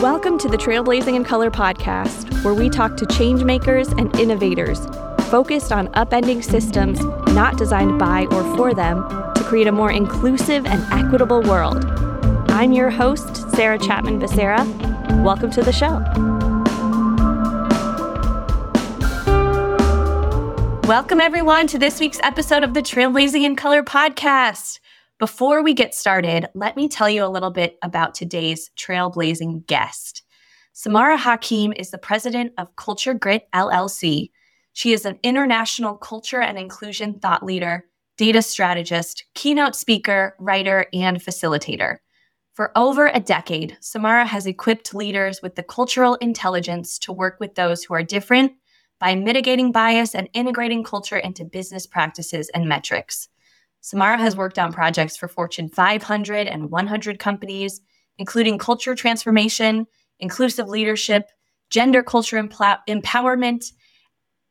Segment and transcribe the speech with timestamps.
[0.00, 4.86] Welcome to the Trailblazing in Color podcast, where we talk to changemakers and innovators
[5.28, 6.98] focused on upending systems
[7.34, 11.84] not designed by or for them to create a more inclusive and equitable world.
[12.48, 14.64] I'm your host, Sarah Chapman Becerra.
[15.22, 15.98] Welcome to the show.
[20.88, 24.80] Welcome, everyone, to this week's episode of the Trailblazing in Color podcast.
[25.20, 30.22] Before we get started, let me tell you a little bit about today's trailblazing guest.
[30.72, 34.30] Samara Hakim is the president of CulturGrit LLC.
[34.72, 37.84] She is an international culture and inclusion thought leader,
[38.16, 41.98] data strategist, keynote speaker, writer, and facilitator.
[42.54, 47.56] For over a decade, Samara has equipped leaders with the cultural intelligence to work with
[47.56, 48.52] those who are different
[48.98, 53.28] by mitigating bias and integrating culture into business practices and metrics.
[53.80, 57.80] Samara has worked on projects for Fortune 500 and 100 companies,
[58.18, 59.86] including culture transformation,
[60.18, 61.30] inclusive leadership,
[61.70, 63.72] gender culture empowerment,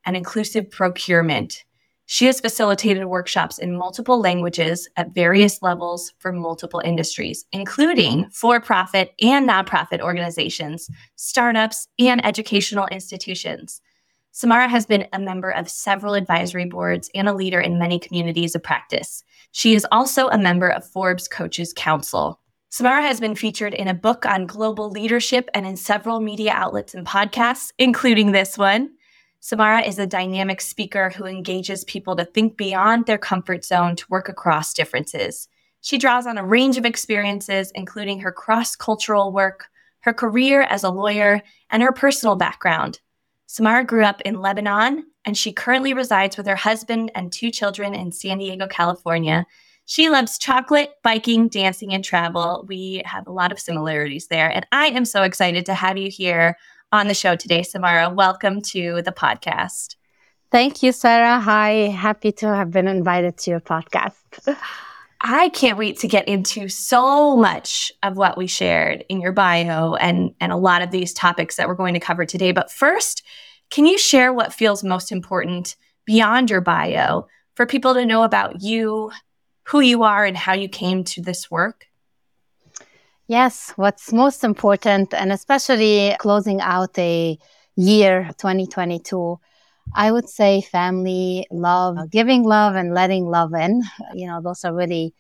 [0.06, 1.64] and inclusive procurement.
[2.12, 8.60] She has facilitated workshops in multiple languages at various levels for multiple industries, including for
[8.60, 13.80] profit and nonprofit organizations, startups, and educational institutions.
[14.32, 18.56] Samara has been a member of several advisory boards and a leader in many communities
[18.56, 19.24] of practice.
[19.52, 22.40] She is also a member of Forbes Coaches Council.
[22.70, 26.94] Samara has been featured in a book on global leadership and in several media outlets
[26.94, 28.92] and podcasts, including this one.
[29.40, 34.06] Samara is a dynamic speaker who engages people to think beyond their comfort zone to
[34.10, 35.48] work across differences.
[35.82, 39.68] She draws on a range of experiences, including her cross cultural work,
[40.02, 43.00] her career as a lawyer, and her personal background.
[43.52, 47.96] Samara grew up in Lebanon, and she currently resides with her husband and two children
[47.96, 49.44] in San Diego, California.
[49.86, 52.64] She loves chocolate, biking, dancing, and travel.
[52.68, 54.52] We have a lot of similarities there.
[54.52, 56.60] And I am so excited to have you here
[56.92, 58.14] on the show today, Samara.
[58.14, 59.96] Welcome to the podcast.
[60.52, 61.40] Thank you, Sarah.
[61.40, 64.58] Hi, happy to have been invited to your podcast.
[65.22, 69.96] I can't wait to get into so much of what we shared in your bio
[69.96, 72.54] and, and a lot of these topics that we're going to cover today.
[72.54, 73.24] But first,
[73.70, 75.76] can you share what feels most important
[76.06, 79.12] beyond your bio for people to know about you,
[79.64, 81.86] who you are, and how you came to this work?
[83.28, 87.38] Yes, what's most important, and especially closing out a
[87.76, 89.40] year 2022,
[89.96, 93.84] I would say family, love, giving love and letting love in.
[94.14, 95.14] You know, those are really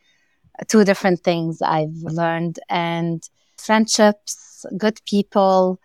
[0.68, 2.59] two different things I've learned.
[2.69, 5.80] And friendships, good people,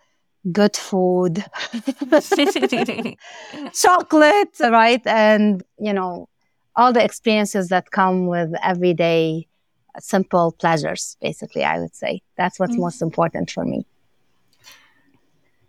[0.51, 1.43] good food,
[3.73, 5.01] chocolate, right?
[5.05, 6.29] And, you know,
[6.75, 9.47] all the experiences that come with everyday
[9.99, 12.21] simple pleasures, basically, I would say.
[12.37, 12.81] That's what's mm-hmm.
[12.81, 13.85] most important for me.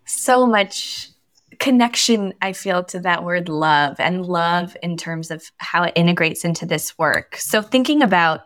[0.05, 1.09] So much
[1.59, 6.43] connection I feel to that word love and love in terms of how it integrates
[6.43, 7.37] into this work.
[7.37, 8.41] So thinking about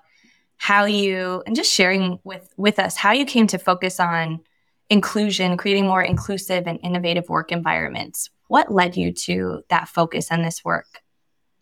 [0.57, 4.41] how you and just sharing with with us how you came to focus on
[4.89, 8.29] inclusion, creating more inclusive and innovative work environments.
[8.47, 11.01] What led you to that focus on this work?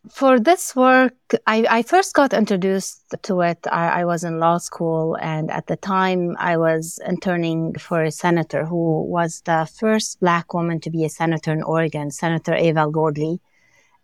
[0.08, 1.14] For this work,
[1.46, 3.60] I, I first got introduced to it.
[3.70, 8.12] I, I, was in law school, and at the time, I was interning for a
[8.12, 12.94] senator who was the first Black woman to be a senator in Oregon, Senator Avel
[12.94, 13.42] Gordly.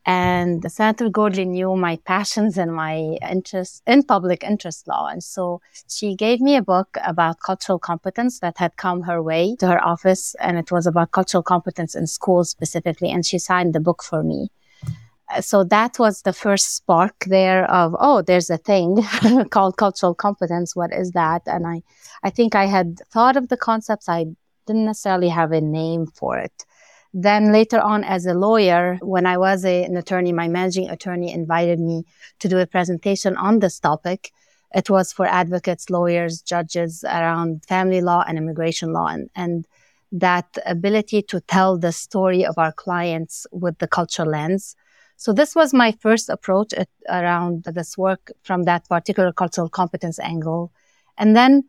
[0.06, 5.08] And Senator Gordly knew my passions and my interest in public interest law.
[5.08, 9.56] And so she gave me a book about cultural competence that had come her way
[9.60, 10.36] to her office.
[10.42, 13.10] And it was about cultural competence in schools specifically.
[13.10, 14.52] And she signed the book for me
[15.34, 19.04] Uh, so that was the first spark there of oh there's a thing
[19.50, 20.76] called cultural competence.
[20.76, 21.42] What is that?
[21.46, 21.82] And i
[22.24, 24.08] i think i had thought of the concepts.
[24.08, 24.26] I
[24.68, 26.66] didn't necessarily have a name for it.
[27.14, 31.32] Then later on as a lawyer when i was a, an attorney my managing attorney
[31.32, 32.04] invited me
[32.40, 34.32] to do a presentation on this topic.
[34.76, 39.08] It was for advocates lawyers judges around family law and immigration law.
[39.08, 39.66] And, and
[40.12, 44.76] that ability to tell the story of our clients with the cultural lens
[45.18, 50.20] so this was my first approach at, around this work from that particular cultural competence
[50.20, 50.72] angle.
[51.18, 51.64] And then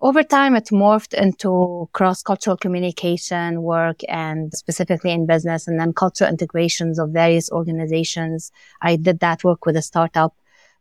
[0.00, 6.28] over time, it morphed into cross-cultural communication work and specifically in business and then cultural
[6.28, 8.50] integrations of various organizations.
[8.80, 10.34] I did that work with a startup.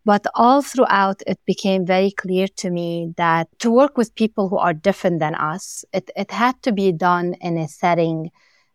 [0.06, 4.58] But all throughout, it became very clear to me that to work with people who
[4.58, 8.32] are different than us, it, it had to be done in a setting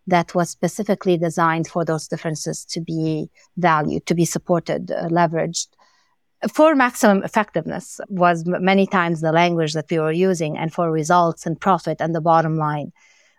[0.07, 5.69] that was specifically designed for those differences to be valued, to be supported, uh, leveraged.
[6.53, 11.47] for maximum effectiveness was many times the language that we were using and for results
[11.47, 12.93] and profit and the bottom line.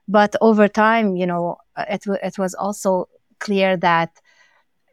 [0.08, 3.08] But over time, you know, it, it was also
[3.40, 4.12] clear that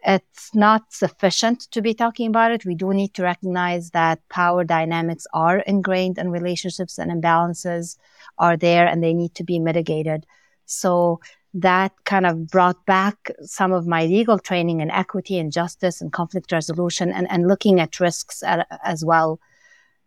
[0.06, 2.66] it's not sufficient to be talking about it.
[2.66, 7.96] We do need to recognize that power dynamics are ingrained in relationships and imbalances
[8.36, 10.26] are there and they need to be mitigated.
[10.66, 11.20] So
[11.54, 16.12] that kind of brought back some of my legal training in equity and justice and
[16.12, 19.38] conflict resolution and, and looking at risks at, as well.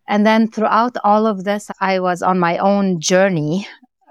[0.06, 3.66] And then throughout all of this, I was on my own journey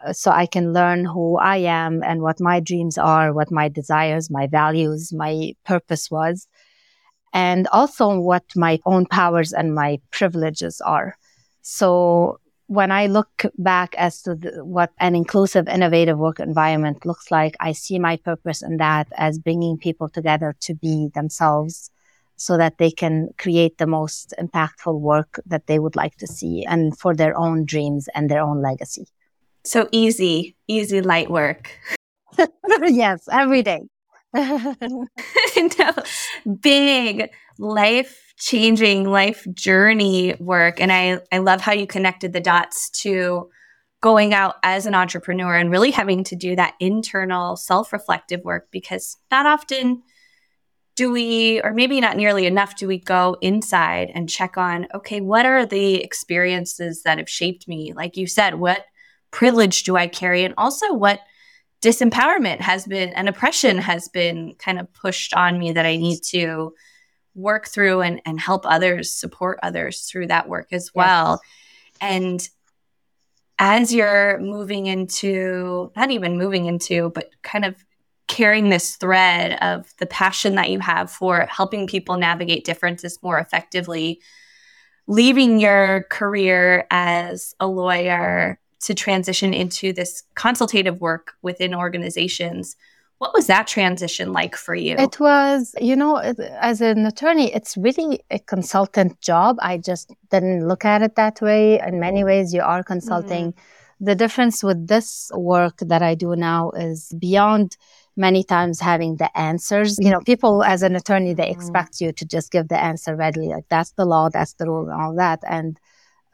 [0.05, 3.69] uh, so I can learn who I am and what my dreams are, what my
[3.69, 6.47] desires, my values, my purpose was,
[7.33, 11.17] and also what my own powers and my privileges are.
[11.61, 17.31] So when I look back as to the, what an inclusive, innovative work environment looks
[17.31, 21.89] like, I see my purpose in that as bringing people together to be themselves
[22.35, 26.65] so that they can create the most impactful work that they would like to see
[26.65, 29.07] and for their own dreams and their own legacy.
[29.63, 31.71] So easy, easy light work.
[32.83, 33.81] yes, every day.
[35.79, 35.91] no,
[36.61, 40.79] big life changing life journey work.
[40.79, 43.49] And I, I love how you connected the dots to
[44.01, 48.67] going out as an entrepreneur and really having to do that internal self reflective work
[48.71, 50.03] because not often
[50.95, 55.21] do we, or maybe not nearly enough, do we go inside and check on, okay,
[55.21, 57.93] what are the experiences that have shaped me?
[57.93, 58.85] Like you said, what
[59.29, 60.43] privilege do I carry?
[60.43, 61.19] And also what
[61.81, 66.19] disempowerment has been and oppression has been kind of pushed on me that I need
[66.29, 66.73] to
[67.35, 71.39] work through and, and help others, support others through that work as well.
[72.01, 72.11] Yes.
[72.11, 72.49] And
[73.59, 77.75] as you're moving into, not even moving into, but kind of
[78.27, 83.39] carrying this thread of the passion that you have for helping people navigate differences more
[83.39, 84.19] effectively,
[85.07, 92.75] leaving your career as a lawyer to transition into this consultative work within organizations
[93.19, 94.95] what was that transition like for you?
[94.97, 99.57] It was, you know, as an attorney, it's really a consultant job.
[99.59, 101.79] I just didn't look at it that way.
[101.79, 103.53] In many ways, you are consulting.
[103.53, 104.05] Mm-hmm.
[104.05, 107.75] The difference with this work that I do now is beyond
[108.15, 109.97] many times having the answers.
[109.99, 111.59] You know, people as an attorney, they mm-hmm.
[111.59, 113.47] expect you to just give the answer readily.
[113.47, 115.39] Like that's the law, that's the rule, and all that.
[115.47, 115.79] And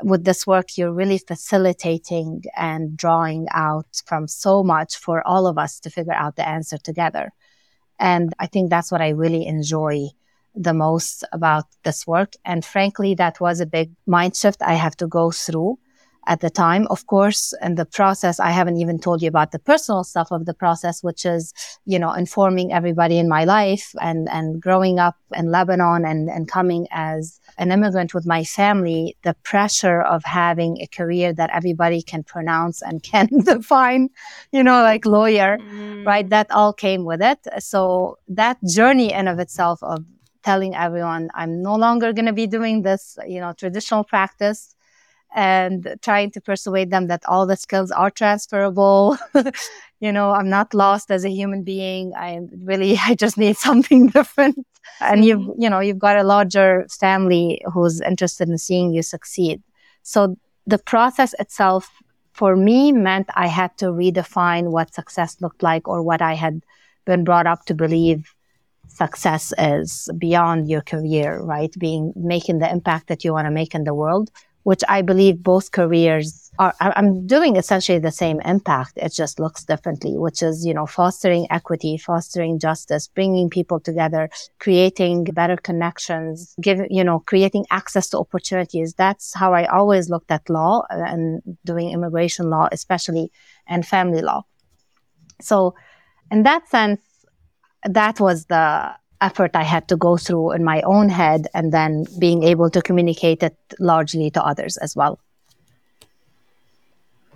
[0.01, 5.57] with this work, you're really facilitating and drawing out from so much for all of
[5.57, 7.31] us to figure out the answer together.
[7.99, 10.09] And I think that's what I really enjoy
[10.55, 12.33] the most about this work.
[12.45, 15.79] And frankly, that was a big mind shift I have to go through
[16.27, 16.87] at the time.
[16.89, 20.45] Of course, in the process, I haven't even told you about the personal stuff of
[20.45, 21.53] the process, which is,
[21.85, 26.47] you know, informing everybody in my life and, and growing up in Lebanon and, and
[26.47, 32.01] coming as an immigrant with my family, the pressure of having a career that everybody
[32.01, 34.09] can pronounce and can define,
[34.51, 36.05] you know, like lawyer, mm.
[36.05, 36.29] right?
[36.29, 37.39] That all came with it.
[37.59, 40.05] So that journey in of itself of
[40.43, 44.72] telling everyone I'm no longer going to be doing this, you know, traditional practice
[45.35, 49.17] and trying to persuade them that all the skills are transferable.
[49.99, 52.13] you know, I'm not lost as a human being.
[52.15, 54.65] I really, I just need something different.
[54.99, 55.61] And you've, mm-hmm.
[55.61, 59.61] you know, you've got a larger family who's interested in seeing you succeed.
[60.03, 60.37] So
[60.67, 61.89] the process itself
[62.33, 66.61] for me meant I had to redefine what success looked like or what I had
[67.05, 68.33] been brought up to believe
[68.87, 71.73] success is beyond your career, right?
[71.77, 74.31] Being making the impact that you want to make in the world
[74.63, 78.93] which I believe both careers are, I'm doing essentially the same impact.
[78.95, 84.29] It just looks differently, which is, you know, fostering equity, fostering justice, bringing people together,
[84.59, 88.93] creating better connections, giving, you know, creating access to opportunities.
[88.93, 93.31] That's how I always looked at law and doing immigration law, especially
[93.67, 94.45] and family law.
[95.41, 95.75] So
[96.31, 97.01] in that sense,
[97.83, 98.93] that was the
[99.23, 102.81] effort I had to go through in my own head and then being able to
[102.81, 105.19] communicate it largely to others as well.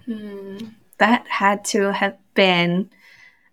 [0.06, 0.58] Hmm.
[0.98, 2.90] That had to have been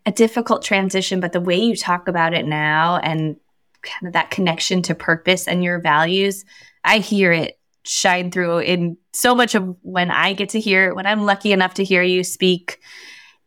[0.06, 3.36] a difficult transition, but the way you talk about it now and
[3.82, 6.44] kind of that connection to purpose and your values,
[6.84, 11.06] I hear it shine through in so much of when I get to hear, when
[11.06, 12.80] I'm lucky enough to hear you speak.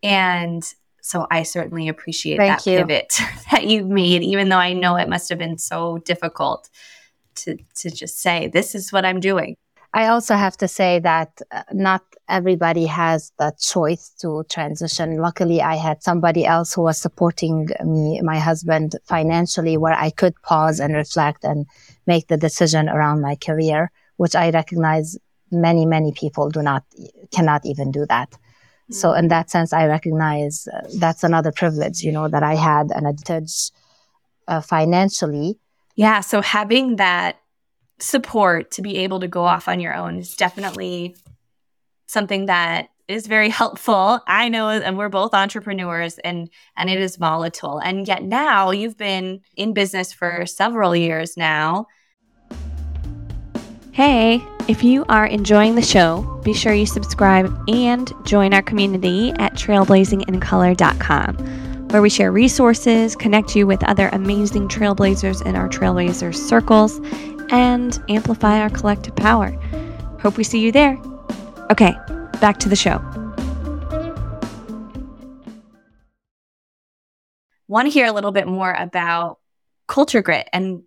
[0.04, 0.64] And
[1.08, 2.80] so I certainly appreciate Thank that you.
[2.80, 3.14] pivot
[3.52, 6.70] that you've made, even though I know it must have been so difficult
[7.36, 9.56] to to just say, this is what I'm doing.
[9.94, 15.18] I also have to say that uh, not everybody has the choice to transition.
[15.18, 20.36] Luckily, I had somebody else who was supporting me, my husband financially, where I could
[20.42, 21.66] pause and reflect and
[22.06, 25.18] make the decision around my career, which I recognize
[25.52, 26.84] many, many people do not,
[27.32, 28.38] cannot even do that.
[28.90, 32.92] So in that sense, I recognize uh, that's another privilege, you know, that I had
[32.92, 33.72] an advantage
[34.48, 35.60] uh, financially.
[35.96, 36.22] Yeah.
[36.22, 37.40] So having that
[38.00, 41.16] support to be able to go off on your own is definitely
[42.06, 44.22] something that is very helpful.
[44.28, 47.80] I know and we're both entrepreneurs and and it is volatile.
[47.80, 51.88] And yet now you've been in business for several years now.
[53.92, 59.32] Hey, if you are enjoying the show, be sure you subscribe and join our community
[59.40, 61.38] at trailblazingincolor.com,
[61.88, 67.00] where we share resources, connect you with other amazing trailblazers in our trailblazers circles,
[67.50, 69.52] and amplify our collective power.
[70.22, 71.00] Hope we see you there.
[71.72, 71.96] Okay,
[72.42, 72.98] back to the show.
[77.70, 79.40] Want to hear a little bit more about
[79.88, 80.84] CulturGrit and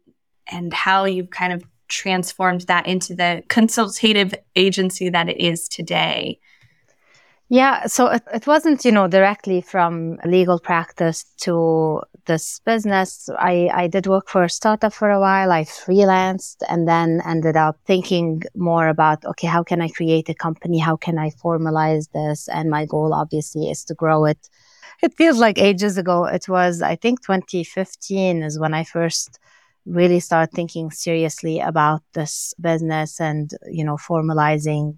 [0.51, 6.41] and how you've kind of transformed that into the consultative agency that it is today.
[7.53, 13.29] Yeah, so it, it wasn't, you know, directly from legal practice to this business.
[13.37, 15.51] I, I did work for a startup for a while.
[15.51, 20.35] I freelanced and then ended up thinking more about, okay, how can I create a
[20.35, 20.79] company?
[20.79, 22.49] How can I formalize this?
[22.49, 24.49] And my goal obviously is to grow it.
[25.03, 26.27] It feels like ages ago.
[26.27, 29.41] It was, I think 2015 is when I first
[29.91, 34.97] really start thinking seriously about this business and, you know, formalizing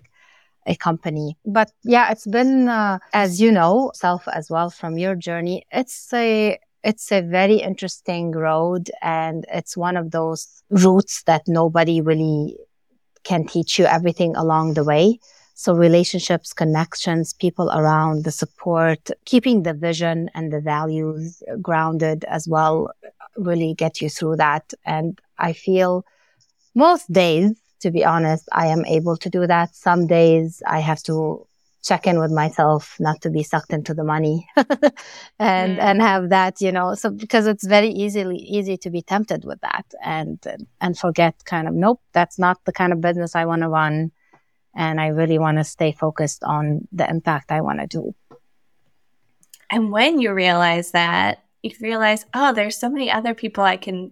[0.66, 1.36] a company.
[1.44, 5.66] But yeah, it's been, uh, as you know, self as well from your journey.
[5.72, 12.00] It's a, it's a very interesting road and it's one of those routes that nobody
[12.00, 12.56] really
[13.24, 15.18] can teach you everything along the way.
[15.54, 22.48] So relationships, connections, people around, the support, keeping the vision and the values grounded as
[22.48, 22.90] well
[23.36, 24.72] really get you through that.
[24.84, 26.04] And I feel
[26.74, 29.74] most days to be honest, I am able to do that.
[29.74, 31.46] Some days I have to
[31.82, 34.48] check in with myself not to be sucked into the money
[35.40, 35.80] and mm.
[35.80, 39.60] and have that you know so because it's very easily easy to be tempted with
[39.62, 40.38] that and
[40.80, 44.12] and forget kind of nope that's not the kind of business i want to run
[44.76, 48.14] and i really want to stay focused on the impact i want to do
[49.68, 54.10] and when you realize that you realize oh there's so many other people i can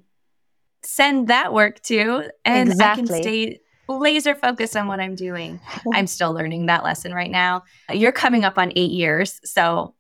[0.82, 3.02] send that work to and exactly.
[3.02, 3.60] I can stay
[3.98, 5.60] laser focused on what I'm doing.
[5.92, 7.64] I'm still learning that lesson right now.
[7.92, 9.94] You're coming up on 8 years, so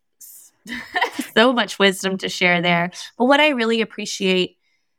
[1.34, 2.92] so much wisdom to share there.
[3.18, 4.58] But what I really appreciate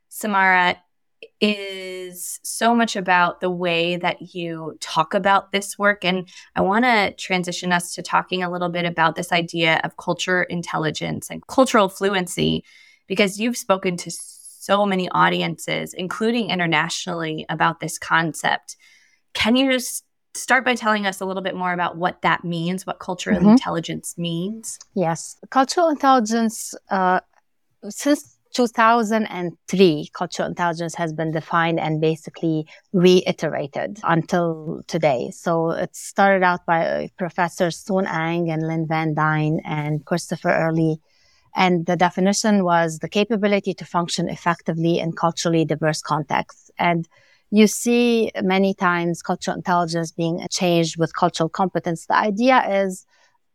[0.10, 0.78] Samara
[1.42, 6.06] is so much about the way that you talk about this work.
[6.06, 9.98] And I want to transition us to talking a little bit about this idea of
[9.98, 12.64] culture intelligence and cultural fluency,
[13.08, 18.78] because you've spoken to so many audiences, including internationally, about this concept.
[19.34, 20.06] Can you just
[20.36, 23.50] start by telling us a little bit more about what that means, what cultural mm-hmm.
[23.50, 24.78] intelligence means?
[24.94, 25.36] Yes.
[25.50, 27.22] Cultural intelligence, uh,
[27.90, 35.32] since 2003, cultural intelligence has been defined and basically reiterated until today.
[35.32, 40.50] So it started out by uh, Professor Soon Ang and Linn Van Dyne and Christopher
[40.50, 41.00] Earley
[41.56, 46.72] and the definition was the capability to function effectively in culturally diverse contexts.
[46.78, 47.08] And
[47.50, 52.06] you see many times cultural intelligence being changed with cultural competence.
[52.06, 53.06] The idea is,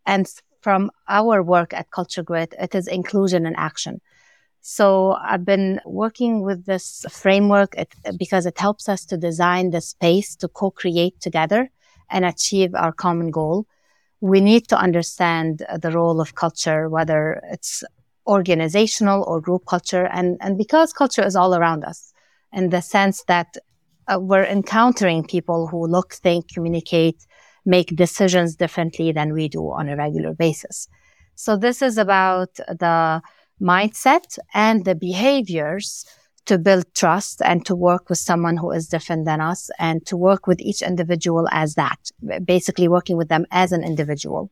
[0.04, 0.28] and
[0.60, 4.00] from our work at CulturGrit, it is inclusion and action.
[4.68, 7.76] So I've been working with this framework
[8.18, 11.70] because it helps us to design the space to co-create together
[12.10, 13.66] and achieve our common goal
[14.20, 17.84] we need to understand the role of culture, whether it's
[18.26, 20.06] organizational or group culture.
[20.06, 22.12] And, and because culture is all around us
[22.52, 23.56] in the sense that
[24.08, 27.26] uh, we're encountering people who look, think, communicate,
[27.64, 30.88] make decisions differently than we do on a regular basis.
[31.34, 33.20] So this is about the
[33.60, 36.04] mindset and the behaviors
[36.46, 40.16] to build trust and to work with someone who is different than us and to
[40.16, 41.98] work with each individual as that,
[42.44, 44.50] basically working with them as an individual.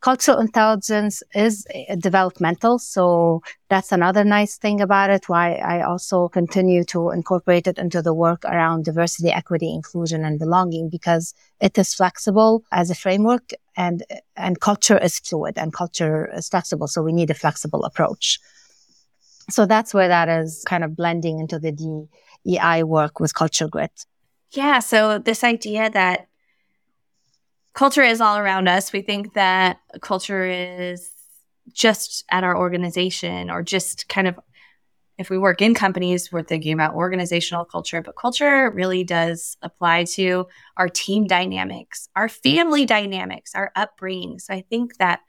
[0.00, 2.78] Cultural intelligence is uh, developmental.
[2.78, 5.30] So that's another nice thing about it.
[5.30, 10.38] Why I also continue to incorporate it into the work around diversity, equity, inclusion, and
[10.38, 14.02] belonging because it is flexible as a framework and,
[14.36, 16.86] and culture is fluid and culture is flexible.
[16.86, 18.38] So we need a flexible approach.
[19.50, 24.06] So that's where that is kind of blending into the DEI work with CulturGrit.
[24.52, 24.78] Yeah.
[24.78, 26.28] So, this idea that
[27.74, 31.10] culture is all around us, we think that culture is
[31.72, 34.38] just at our organization or just kind of
[35.16, 40.04] if we work in companies, we're thinking about organizational culture, but culture really does apply
[40.14, 44.38] to our team dynamics, our family dynamics, our upbringing.
[44.40, 45.20] So I think that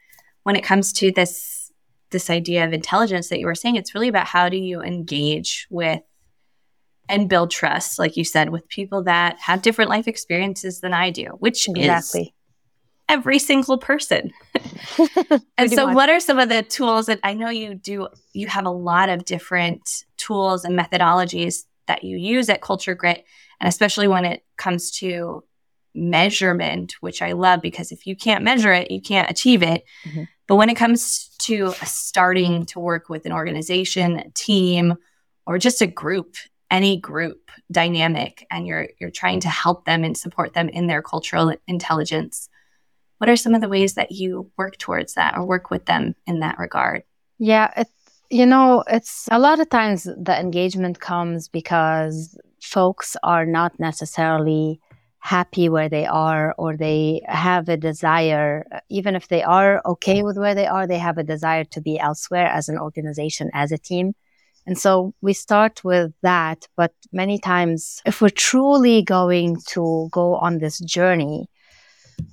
[0.44, 1.72] when it comes to this
[2.12, 5.68] this idea of intelligence that you were saying, it's really about how do you engage
[5.70, 6.02] with
[7.10, 11.10] and build trust, like you said, with people that have different life experiences than I
[11.10, 12.22] do, which exactly.
[12.22, 12.30] is
[13.08, 14.32] every single person.
[15.58, 15.96] and so much.
[15.96, 19.10] what are some of the tools that I know you do you have a lot
[19.10, 19.82] of different
[20.18, 23.24] tools and methodologies that you use at CulturGrit
[23.60, 25.44] and especially when it comes to
[25.94, 29.84] measurement, which I love because if you can't measure it, you can't achieve it.
[30.06, 30.24] Mm-hmm.
[30.48, 34.96] But when it comes to starting to work with an organization, a team,
[35.48, 36.36] or just a group,
[36.70, 41.02] any group dynamic, and you're you're trying to help them and support them in their
[41.02, 42.50] cultural intelligence,
[43.18, 46.16] what are some of the ways that you work towards that or work with them
[46.28, 47.04] in that regard?
[47.40, 47.88] Yeah, it,
[48.30, 54.80] you know, it's a lot of times the engagement comes because folks are not necessarily
[55.26, 60.38] happy where they are or they have a desire even if they are okay with
[60.38, 63.78] where they are they have a desire to be elsewhere as an organization as a
[63.78, 64.14] team
[64.68, 70.36] and so we start with that but many times if we're truly going to go
[70.36, 71.50] on this journey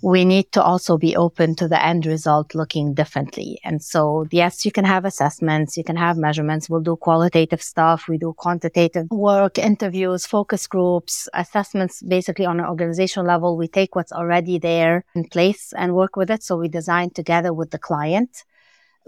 [0.02, 3.60] we need to also be open to the end result looking differently.
[3.64, 6.68] And so, yes, you can have assessments, you can have measurements.
[6.68, 8.08] We'll do qualitative stuff.
[8.08, 13.56] We do quantitative work, interviews, focus groups, assessments basically on an organizational level.
[13.56, 16.42] We take what's already there in place and work with it.
[16.42, 18.44] So we design together with the client.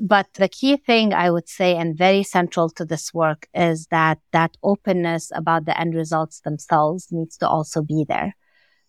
[0.01, 4.19] But the key thing I would say and very central to this work is that
[4.33, 8.35] that openness about the end results themselves needs to also be there.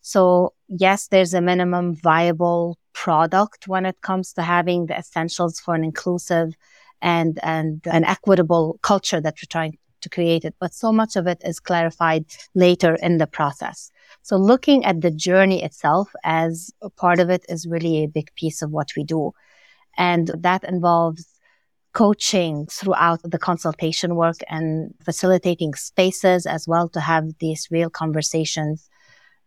[0.05, 5.74] So yes, there's a minimum viable product when it comes to having the essentials for
[5.74, 6.53] an inclusive
[7.01, 10.53] and, and an equitable culture that we're trying to create it.
[10.59, 13.89] But so much of it is clarified later in the process.
[14.21, 18.29] So looking at the journey itself as a part of it is really a big
[18.35, 19.31] piece of what we do.
[19.97, 21.25] And that involves
[21.93, 28.88] coaching throughout the consultation work and facilitating spaces as well to have these real conversations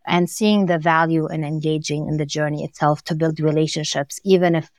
[0.06, 4.70] and seeing the value in engaging in the journey itself to build relationships, even if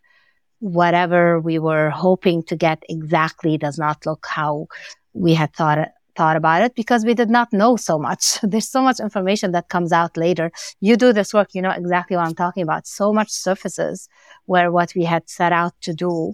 [0.59, 4.67] whatever we were hoping to get exactly does not look how
[5.13, 8.39] we had thought thought about it because we did not know so much.
[8.43, 10.51] There's so much information that comes out later.
[10.81, 12.87] You do this work, you know exactly what I'm talking about.
[12.87, 14.09] So much surfaces
[14.45, 16.33] where what we had set out to do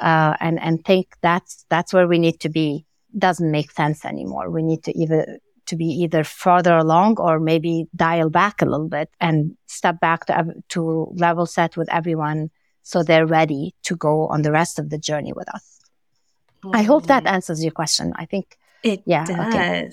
[0.00, 2.84] uh, and and think that's that's where we need to be
[3.18, 4.50] doesn't make sense anymore.
[4.50, 5.38] We need to either
[5.70, 10.26] to be either further along or maybe dial back a little bit and step back
[10.26, 12.50] to, to level set with everyone
[12.82, 15.80] so they're ready to go on the rest of the journey with us.
[16.64, 16.76] Mm-hmm.
[16.76, 17.34] I hope that mm-hmm.
[17.34, 18.12] answers your question.
[18.16, 19.54] I think it yeah, does.
[19.54, 19.90] Okay.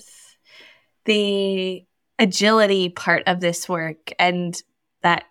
[1.04, 1.84] The
[2.18, 4.60] agility part of this work and
[5.02, 5.24] that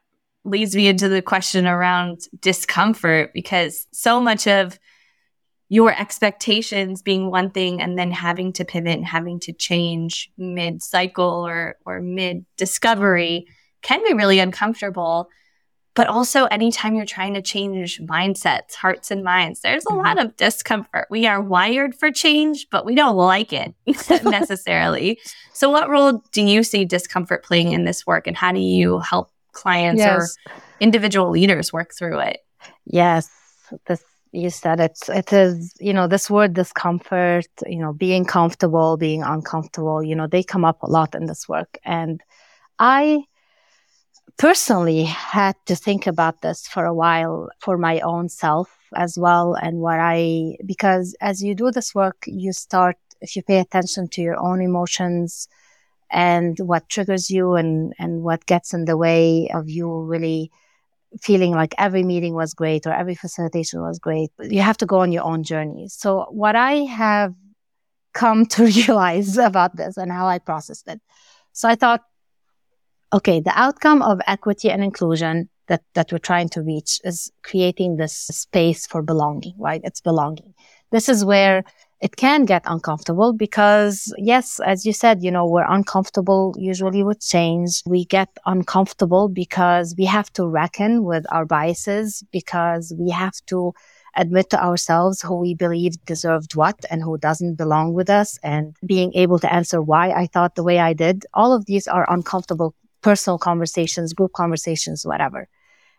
[0.46, 4.80] leads me into the question around discomfort because so much of
[5.70, 10.82] your expectations being one thing and then having to pivot and having to change mid
[10.82, 13.46] cycle or or mid discovery
[13.82, 15.30] can be really uncomfortable.
[15.94, 20.06] But also anytime you're trying to change mindsets hearts and minds there's a mm-hmm.
[20.06, 21.08] lot of discomfort.
[21.10, 23.74] We are wired for change but we don't like it
[24.24, 25.20] necessarily.
[25.54, 29.00] So what role do you see discomfort playing in this work and how do you
[29.00, 30.38] help clients yes.
[30.46, 32.40] or individual leaders work through it?
[32.86, 33.30] Yes.
[33.88, 34.04] This
[34.38, 39.24] you said it's it is you know this word discomfort you know being comfortable being
[39.24, 41.78] uncomfortable you know they come up a lot in this work.
[41.84, 42.22] And
[42.80, 43.24] i
[44.38, 49.56] personally had to think about this for a while for my own self as well.
[49.56, 54.08] And what i because as you do this work you start if you pay attention
[54.10, 55.48] to your own emotions
[56.12, 60.52] and what triggers you and and what gets in the way of you really
[61.22, 64.30] feeling like every meeting was great or every facilitation was great.
[64.40, 65.88] You have to go on your own journey.
[65.88, 67.34] So what I have
[68.14, 71.02] come to realize about this and how I processed it.
[71.54, 72.02] So I thought,
[73.14, 77.98] okay, the outcome of equity and inclusion that, that we're trying to reach is creating
[77.98, 79.82] this space for belonging, right?
[79.84, 80.54] It's belonging.
[80.92, 81.64] This is where
[82.00, 87.22] it can get uncomfortable because yes, as you said, you know, we're uncomfortable usually with
[87.22, 87.82] change.
[87.86, 93.74] We get uncomfortable because we have to reckon with our biases because we have to
[94.16, 98.76] admit to ourselves who we believe deserved what and who doesn't belong with us and
[98.86, 101.26] being able to answer why I thought the way I did.
[101.34, 105.48] All of these are uncomfortable personal conversations, group conversations, whatever.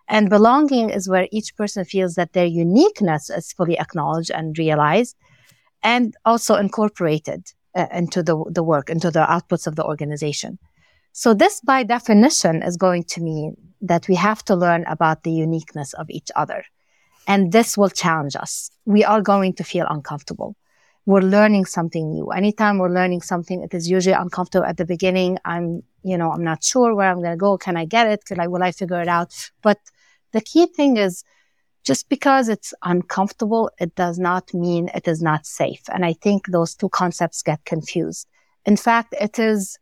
[0.08, 5.16] And belonging is where each person feels that their uniqueness is fully acknowledged and realized
[5.82, 10.58] and also incorporated uh, into the, the work, into the outputs of the organization.
[11.12, 15.32] So this by definition is going to mean that we have to learn about the
[15.32, 16.64] uniqueness of each other.
[17.26, 18.70] And this will challenge us.
[18.84, 20.56] We are going to feel uncomfortable.
[21.06, 22.28] We're learning something new.
[22.30, 25.38] Anytime we're learning something, it is usually uncomfortable at the beginning.
[25.44, 27.56] I'm, you know, I'm not sure where I'm going to go.
[27.56, 28.24] Can I get it?
[28.24, 29.34] Can I, will I figure it out?
[29.62, 29.78] But
[30.32, 31.24] the key thing is
[31.84, 35.82] just because it's uncomfortable, it does not mean it is not safe.
[35.92, 38.26] And I think those two concepts get confused.
[38.66, 39.78] In fact, it is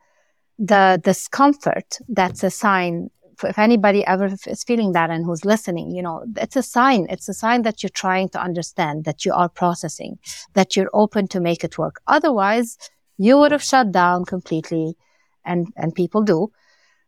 [0.59, 3.11] the discomfort that's a sign
[3.45, 7.07] if anybody ever is feeling that and who's listening, you know, it's a sign.
[7.11, 10.19] It's a sign that you're trying to understand, that you are processing,
[10.55, 12.01] that you're open to make it work.
[12.07, 12.79] Otherwise,
[13.19, 14.97] you would have shut down completely
[15.45, 16.51] and, and people do.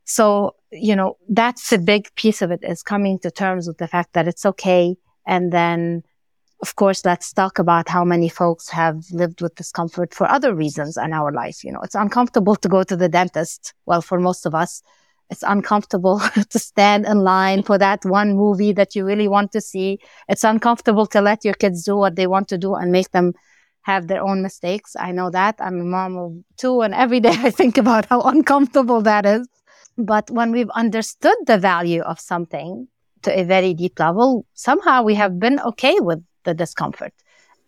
[0.05, 3.89] So, you know, that's a big piece of it is coming to terms with the
[3.89, 4.97] fact that it's okay.
[5.27, 6.03] And then,
[6.63, 10.97] of course, let's talk about how many folks have lived with discomfort for other reasons
[10.97, 11.65] in our life.
[11.65, 13.75] You know, it's uncomfortable to go to the dentist.
[13.87, 14.83] Well, for most of us,
[15.31, 19.61] it's uncomfortable to stand in line for that one movie that you really want to
[19.61, 19.99] see.
[20.29, 23.35] It's uncomfortable to let your kids do what they want to do and make them
[23.83, 24.97] have their own mistakes.
[24.99, 25.57] I know that.
[25.59, 29.47] I'm a mom of two and every day I think about how uncomfortable that is.
[29.99, 32.87] But when we've understood the value of something
[33.23, 37.13] to a very deep level, somehow we have been okay with the discomfort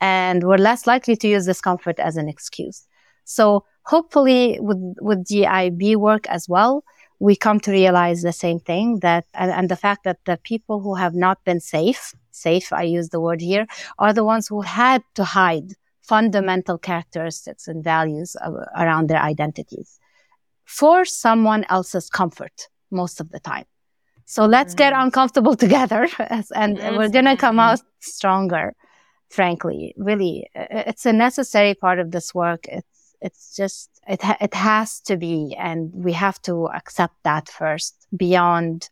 [0.01, 2.87] and we're less likely to use discomfort as an excuse.
[3.25, 6.85] So hopefully with, with DEIB work as well,
[7.19, 10.81] we come to realize the same thing that, and, and the fact that the people
[10.81, 13.67] who have not been safe, safe, I use the word here,
[13.99, 19.99] are the ones who had to hide fundamental characteristics and values of, around their identities
[20.71, 23.65] for someone else's comfort most of the time.
[24.25, 26.09] So let's get uncomfortable together
[26.55, 26.97] and yes.
[26.97, 28.75] we're going to come out stronger.
[29.31, 32.67] Frankly, really, it's a necessary part of this work.
[32.69, 35.57] It's, it's just, it, ha- it has to be.
[35.59, 38.91] And we have to accept that first beyond,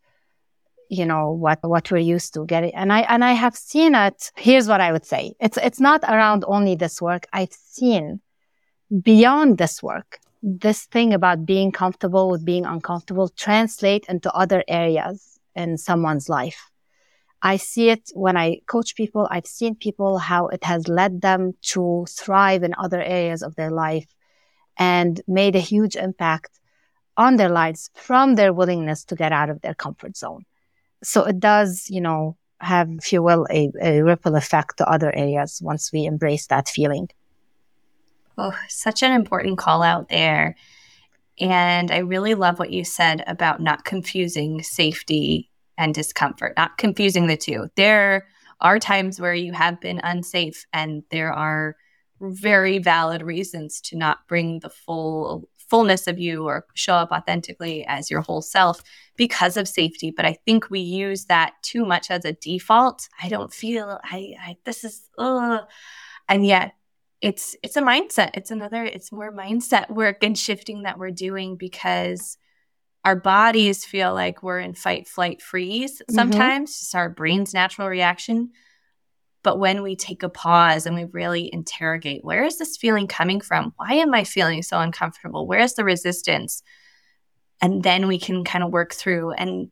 [0.89, 2.75] you know, what, what we're used to getting.
[2.75, 4.33] And I, and I have seen it.
[4.37, 5.35] Here's what I would say.
[5.41, 7.27] It's, it's not around only this work.
[7.33, 8.21] I've seen
[9.03, 15.39] beyond this work this thing about being comfortable with being uncomfortable translate into other areas
[15.55, 16.71] in someone's life.
[17.43, 19.29] I see it when I coach people.
[19.31, 23.71] I've seen people how it has led them to thrive in other areas of their
[23.71, 24.07] life
[24.77, 26.59] and made a huge impact
[27.17, 30.45] on their lives from their willingness to get out of their comfort zone.
[31.03, 35.15] So it does, you know, have, if you will, a, a ripple effect to other
[35.15, 37.09] areas once we embrace that feeling.
[38.39, 40.55] Oh, such an important call out there.
[41.41, 47.27] And I really love what you said about not confusing safety and discomfort, not confusing
[47.27, 47.69] the two.
[47.77, 48.27] There
[48.61, 51.77] are times where you have been unsafe, and there are
[52.21, 57.85] very valid reasons to not bring the full fullness of you or show up authentically
[57.87, 58.83] as your whole self
[59.17, 63.29] because of safety but i think we use that too much as a default i
[63.29, 65.61] don't feel i, I this is ugh.
[66.27, 66.73] and yet
[67.21, 68.31] it's it's a mindset.
[68.35, 72.37] It's another it's more mindset work and shifting that we're doing because
[73.05, 76.15] our bodies feel like we're in fight flight freeze mm-hmm.
[76.15, 76.71] sometimes.
[76.71, 76.85] Mm-hmm.
[76.85, 78.51] it's our brain's natural reaction.
[79.43, 83.41] But when we take a pause and we really interrogate where is this feeling coming
[83.41, 83.73] from?
[83.77, 85.47] Why am i feeling so uncomfortable?
[85.47, 86.63] Where's the resistance?
[87.61, 89.71] And then we can kind of work through and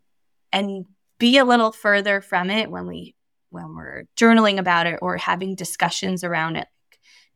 [0.52, 0.86] and
[1.18, 3.14] be a little further from it when we
[3.50, 6.66] when we're journaling about it or having discussions around it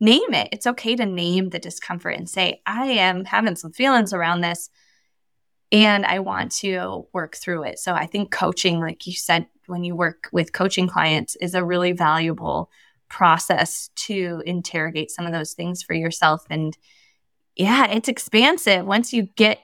[0.00, 0.48] name it.
[0.52, 4.70] It's okay to name the discomfort and say, I am having some feelings around this
[5.72, 7.78] and I want to work through it.
[7.78, 11.64] So I think coaching, like you said, when you work with coaching clients, is a
[11.64, 12.70] really valuable
[13.08, 16.44] process to interrogate some of those things for yourself.
[16.50, 16.76] And
[17.54, 18.84] yeah, it's expansive.
[18.84, 19.60] Once you get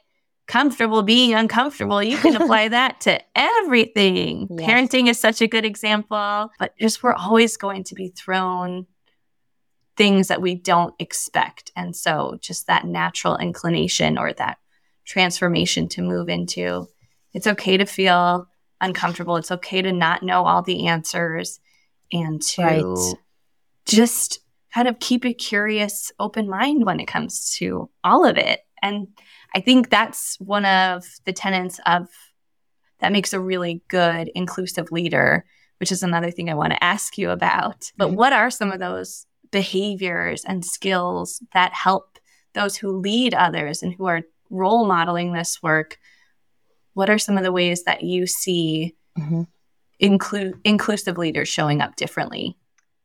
[0.47, 4.47] comfortable being uncomfortable, you can apply that to everything.
[4.51, 4.69] Yes.
[4.69, 8.87] Parenting is such a good example, but just we're always going to be thrown
[9.97, 11.73] things that we don't expect.
[11.75, 14.59] And so just that natural inclination or that
[15.05, 16.89] transformation to move into
[17.37, 18.49] it's okay to feel
[18.81, 19.37] uncomfortable.
[19.37, 21.61] It's okay to not know all the answers
[22.11, 23.15] and to right.
[23.85, 24.41] just
[24.73, 28.61] kind of keep a curious, open mind when it comes to all of it.
[28.81, 29.09] And
[29.55, 32.09] I think that's one of the tenets of
[33.01, 35.45] that makes a really good inclusive leader,
[35.79, 37.93] which is another thing I want to ask you about.
[37.99, 38.17] But mm-hmm.
[38.17, 42.19] what are some of those behaviors and skills that help
[42.55, 45.99] those who lead others and who are role modeling this work?
[46.95, 49.43] What are some of the ways that you see mm-hmm.
[49.99, 52.57] include inclusive leaders showing up differently?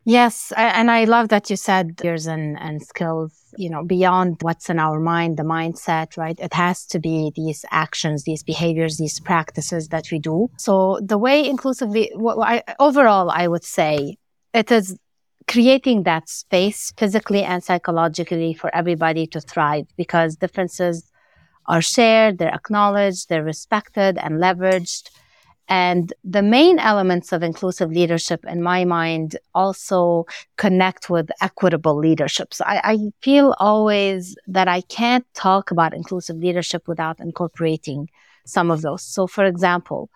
[0.03, 4.67] Yes, and I love that you said years and, and skills, you know, beyond what's
[4.67, 6.39] in our mind, the mindset, right?
[6.39, 10.49] It has to be these actions, these behaviors, these practices that we do.
[10.57, 14.17] So the way inclusively, I, overall, I would say
[14.55, 14.97] it is
[15.51, 21.11] creating that space physically and psychologically for everybody to thrive because differences
[21.65, 25.09] are shared, they're acknowledged, they're respected and leveraged.
[25.67, 30.25] And the main elements of inclusive leadership, in my mind, also
[30.57, 32.53] connect with equitable leadership.
[32.53, 38.09] So I, I, feel always that I can't talk about inclusive leadership without incorporating
[38.45, 39.03] some of those.
[39.03, 40.09] So, for example,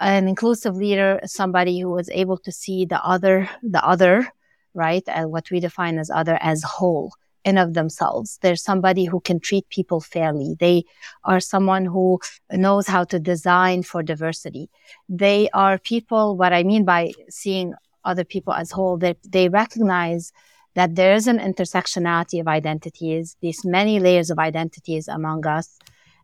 [0.00, 4.28] an inclusive leader is somebody who is able to see the other, the other,
[4.74, 5.02] right?
[5.06, 7.12] And what we define as other as whole
[7.44, 8.38] in of themselves.
[8.40, 10.56] They're somebody who can treat people fairly.
[10.58, 10.84] They
[11.24, 12.18] are someone who
[12.50, 14.70] knows how to design for diversity.
[15.08, 20.32] They are people, what I mean by seeing other people as whole, they, they recognize
[20.74, 25.78] that there is an intersectionality of identities, these many layers of identities among us.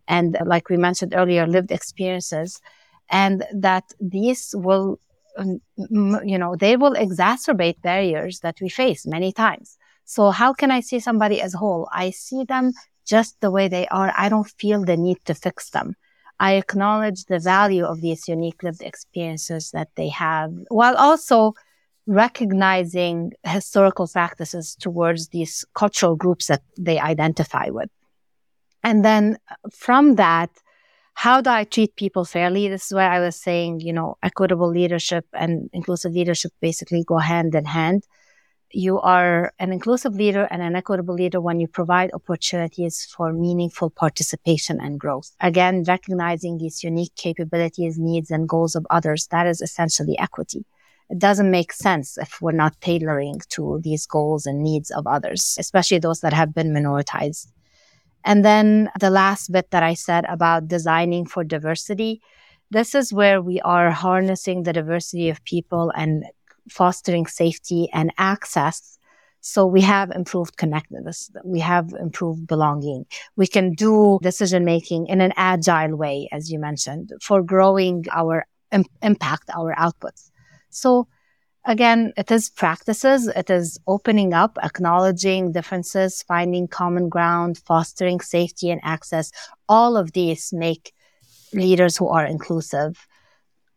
[0.09, 2.61] And like we mentioned earlier, lived experiences
[3.11, 4.99] and that these will,
[5.41, 9.79] you know, they will exacerbate barriers that we face many times.
[10.05, 11.89] So how can I see somebody as whole?
[11.93, 12.73] I see them
[13.05, 14.13] just the way they are.
[14.17, 15.95] I don't feel the need to fix them.
[16.39, 21.55] I acknowledge the value of these unique lived experiences that they have while also
[22.07, 27.91] recognizing historical practices towards these cultural groups that they identify with.
[28.83, 29.39] And then
[29.71, 30.51] from that,
[31.15, 32.69] how do I treat people fairly?
[32.69, 37.19] This is where I was saying, you know, equitable leadership and inclusive leadership basically go
[37.19, 38.05] hand in hand
[38.73, 43.91] you are an inclusive leader and an equitable leader when you provide opportunities for meaningful
[43.91, 45.33] participation and growth.
[45.41, 50.65] Again, recognizing these unique capabilities, needs, and goals of others, that is essentially equity.
[51.09, 55.57] It doesn't make sense if we're not tailoring to these goals and needs of others,
[55.59, 57.49] especially those that have been minoritized.
[58.25, 62.21] And then the last bit that I said about designing for diversity,
[62.71, 66.25] this is where we are harnessing the diversity of people and
[66.69, 68.99] fostering safety and access.
[69.41, 71.31] So we have improved connectedness.
[71.45, 73.07] We have improved belonging.
[73.37, 78.47] We can do decision making in an agile way, as you mentioned, for growing our
[78.71, 80.31] Im- impact, our outputs.
[80.69, 81.09] So
[81.65, 83.29] again, it is practices.
[83.29, 89.31] It is opening up, acknowledging differences, finding common ground, fostering safety and access.
[89.69, 90.93] All of these make
[91.53, 93.07] leaders who are inclusive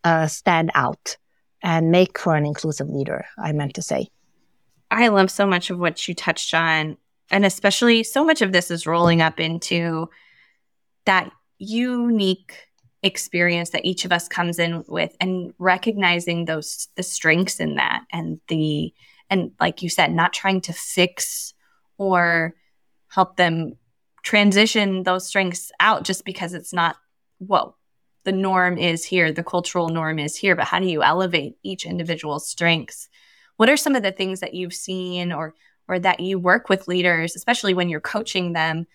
[0.04, 1.18] uh, stand out
[1.62, 4.10] and make for an inclusive leader, I meant to say.
[4.92, 6.98] I love so much of what you touched on.
[7.32, 10.10] And especially so much of this is rolling up into
[11.06, 12.54] that unique
[13.04, 18.04] experience that each of us comes in with and recognizing those the strengths in that
[18.12, 18.94] and the
[19.30, 21.54] and like you said not trying to fix
[21.98, 22.56] or
[23.10, 23.74] help them
[24.24, 26.96] transition those strengths out just because it's not
[27.40, 27.74] what
[28.24, 31.86] the norm is here, the cultural norm is here, but how do you elevate each
[31.86, 33.10] individual's strengths?
[33.58, 35.54] What are some of the things that you've seen or
[35.90, 38.88] or that you work with leaders, especially when you're coaching them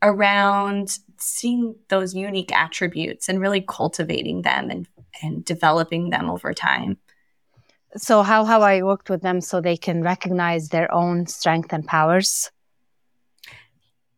[0.00, 4.88] around seeing those unique attributes and really cultivating them and,
[5.22, 6.98] and developing them over time?
[7.96, 11.86] So how how I worked with them so they can recognize their own strength and
[11.86, 12.50] powers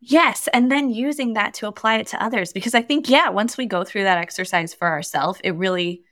[0.07, 0.47] Yes.
[0.53, 2.53] And then using that to apply it to others.
[2.53, 6.03] Because I think, yeah, once we go through that exercise for ourselves, it really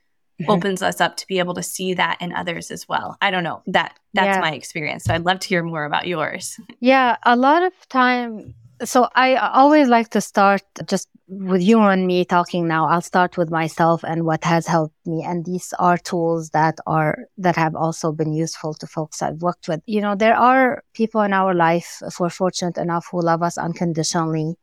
[0.41, 0.49] mm-hmm.
[0.49, 3.17] opens us up to be able to see that in others as well.
[3.21, 3.61] I don't know.
[3.67, 4.41] That that's yeah.
[4.41, 5.03] my experience.
[5.03, 6.59] So I'd love to hear more about yours.
[6.79, 7.17] Yeah.
[7.23, 12.25] A lot of time so I always like to start just with you and me
[12.25, 12.87] talking now.
[12.87, 15.23] I'll start with myself and what has helped me.
[15.23, 19.67] And these are tools that are, that have also been useful to folks I've worked
[19.67, 19.81] with.
[19.85, 23.57] You know, there are people in our life, if we're fortunate enough, who love us
[23.57, 24.57] unconditionally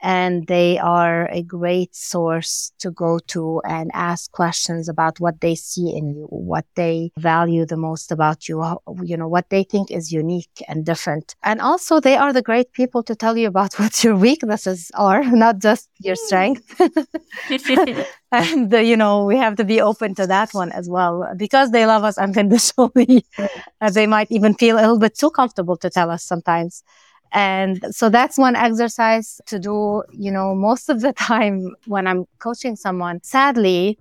[0.00, 5.54] and they are a great source to go to and ask questions about what they
[5.54, 8.62] see in you, what they value the most about you,
[9.02, 11.34] you know, what they think is unique and different.
[11.42, 15.24] And also they are the great people to tell you about what your weaknesses are,
[15.24, 16.80] not just your strength.
[18.32, 21.70] and, uh, you know, we have to be open to that one as well because
[21.70, 23.24] they love us unconditionally.
[23.92, 26.82] they might even feel a little bit too comfortable to tell us sometimes.
[27.36, 32.24] And so that's one exercise to do, you know, most of the time when I'm
[32.38, 33.22] coaching someone.
[33.22, 33.98] Sadly,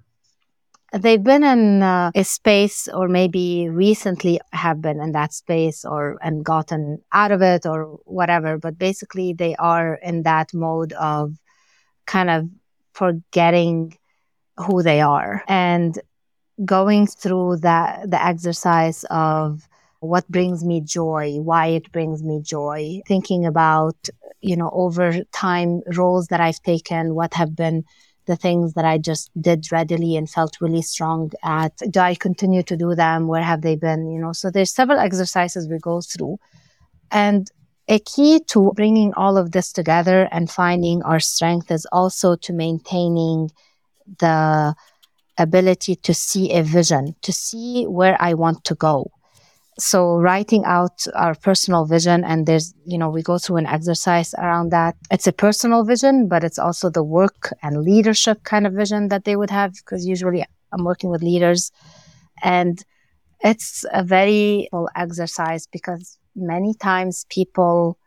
[0.93, 6.17] they've been in uh, a space or maybe recently have been in that space or
[6.21, 11.33] and gotten out of it or whatever but basically they are in that mode of
[12.05, 12.47] kind of
[12.93, 13.97] forgetting
[14.57, 15.99] who they are and
[16.63, 19.67] going through that the exercise of
[19.99, 24.09] what brings me joy why it brings me joy thinking about
[24.41, 27.83] you know over time roles that i've taken what have been
[28.25, 31.75] the things that I just did readily and felt really strong at.
[31.89, 33.27] Do I continue to do them?
[33.27, 34.09] Where have they been?
[34.09, 36.39] You know, so there's several exercises we go through.
[37.11, 37.49] And
[37.87, 42.53] a key to bringing all of this together and finding our strength is also to
[42.53, 43.51] maintaining
[44.19, 44.75] the
[45.37, 49.11] ability to see a vision, to see where I want to go
[49.77, 54.33] so writing out our personal vision and there's you know we go through an exercise
[54.35, 54.95] around that.
[55.11, 59.25] It's a personal vision but it's also the work and leadership kind of vision that
[59.25, 61.71] they would have because usually i'm working with leaders.
[62.41, 62.83] And
[63.41, 67.97] it's a very full exercise because many times people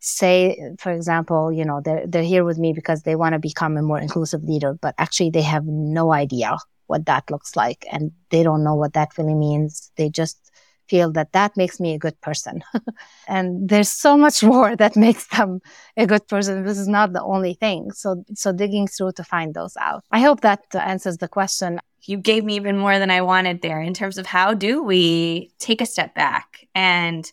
[0.00, 3.78] say for example you know they're, they're here with me because they want to become
[3.78, 8.12] a more inclusive leader but actually they have no idea what that looks like and
[8.30, 9.90] they don't know what that really means.
[9.96, 10.43] They just
[10.88, 12.62] feel that that makes me a good person.
[13.28, 15.60] and there's so much more that makes them
[15.96, 16.64] a good person.
[16.64, 17.90] This is not the only thing.
[17.92, 20.04] So, so digging through to find those out.
[20.10, 21.80] I hope that answers the question.
[22.02, 25.52] You gave me even more than I wanted there in terms of how do we
[25.58, 27.30] take a step back and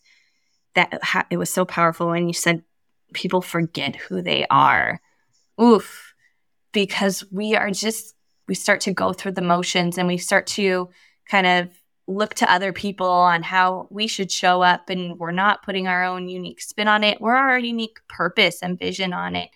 [0.76, 2.64] that it was so powerful when you said
[3.14, 5.02] people forget who they are.
[5.62, 6.14] Oof.
[6.72, 8.16] Because we are just,
[8.48, 10.90] we start to go through the motions and we start to
[11.28, 15.64] kind of look to other people on how we should show up and we're not
[15.64, 17.22] putting our own unique spin on it.
[17.22, 19.50] We're our unique purpose and vision on it.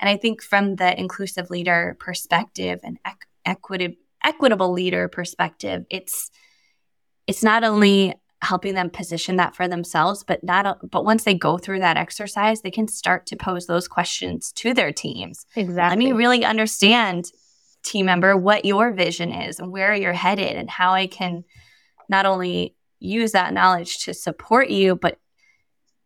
[0.00, 6.30] And i think from the inclusive leader perspective and equ- equitable equitable leader perspective it's
[7.26, 11.58] it's not only helping them position that for themselves but not but once they go
[11.58, 15.46] through that exercise they can start to pose those questions to their teams.
[15.56, 17.26] Exactly let me really understand
[17.82, 21.44] team member what your vision is and where you're headed and how i can
[22.08, 25.18] not only use that knowledge to support you, but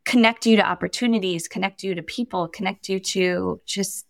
[0.04, 4.06] connect you to opportunities, connect you to people, connect you to just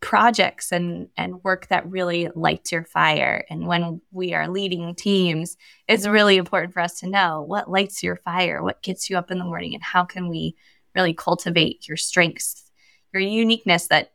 [0.00, 3.44] projects and and work that really lights your fire.
[3.50, 5.56] And when we are leading teams,
[5.88, 9.30] it's really important for us to know what lights your fire, what gets you up
[9.30, 10.56] in the morning, and how can we
[10.94, 12.70] really cultivate your strengths,
[13.12, 14.12] your uniqueness that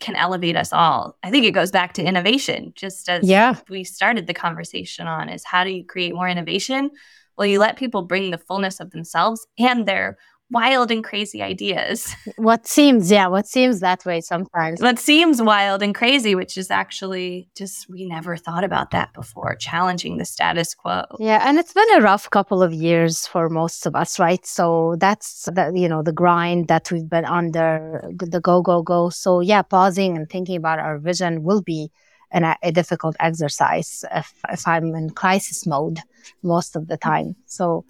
[0.00, 1.16] can elevate us all.
[1.22, 3.56] I think it goes back to innovation, just as yeah.
[3.68, 6.90] we started the conversation on is how do you create more innovation?
[7.36, 10.18] Well, you let people bring the fullness of themselves and their
[10.50, 12.14] wild and crazy ideas.
[12.36, 14.80] What seems, yeah, what seems that way sometimes.
[14.80, 19.54] What seems wild and crazy, which is actually just, we never thought about that before,
[19.56, 21.04] challenging the status quo.
[21.18, 21.46] Yeah.
[21.46, 24.44] And it's been a rough couple of years for most of us, right?
[24.46, 29.10] So that's the, you know, the grind that we've been under, the go, go, go.
[29.10, 31.90] So yeah, pausing and thinking about our vision will be
[32.30, 35.98] an, a difficult exercise if, if I'm in crisis mode
[36.42, 37.36] most of the time.
[37.46, 37.84] So,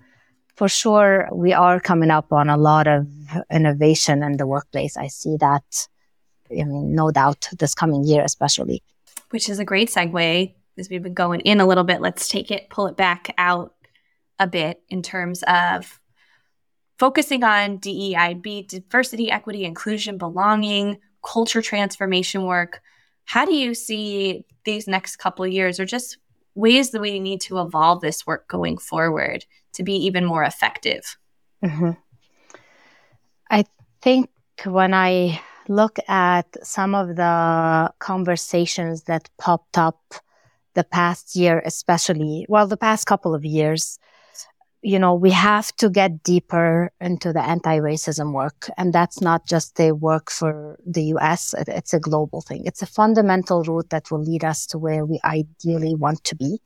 [0.55, 3.07] for sure, we are coming up on a lot of
[3.51, 4.97] innovation in the workplace.
[4.97, 5.89] I see that,
[6.51, 8.83] I mean, no doubt this coming year, especially.
[9.31, 12.01] Which is a great segue as we've been going in a little bit.
[12.01, 13.75] Let's take it, pull it back out
[14.39, 16.01] a bit in terms of
[16.99, 22.83] focusing on DEIB, diversity, equity, inclusion, belonging, culture transformation work.
[23.25, 26.19] How do you see these next couple years or just
[26.55, 29.45] ways that we need to evolve this work going forward
[29.81, 31.17] to be even more effective?
[31.65, 31.93] Mm-hmm.
[33.51, 33.65] I
[34.03, 34.29] think
[34.65, 40.01] when I look at some of the conversations that popped up
[40.75, 43.99] the past year, especially, well, the past couple of years,
[44.83, 48.71] you know, we have to get deeper into the anti-racism work.
[48.77, 51.55] And that's not just the work for the US.
[51.67, 52.63] It's a global thing.
[52.67, 56.61] It's a fundamental route that will lead us to where we ideally want to be.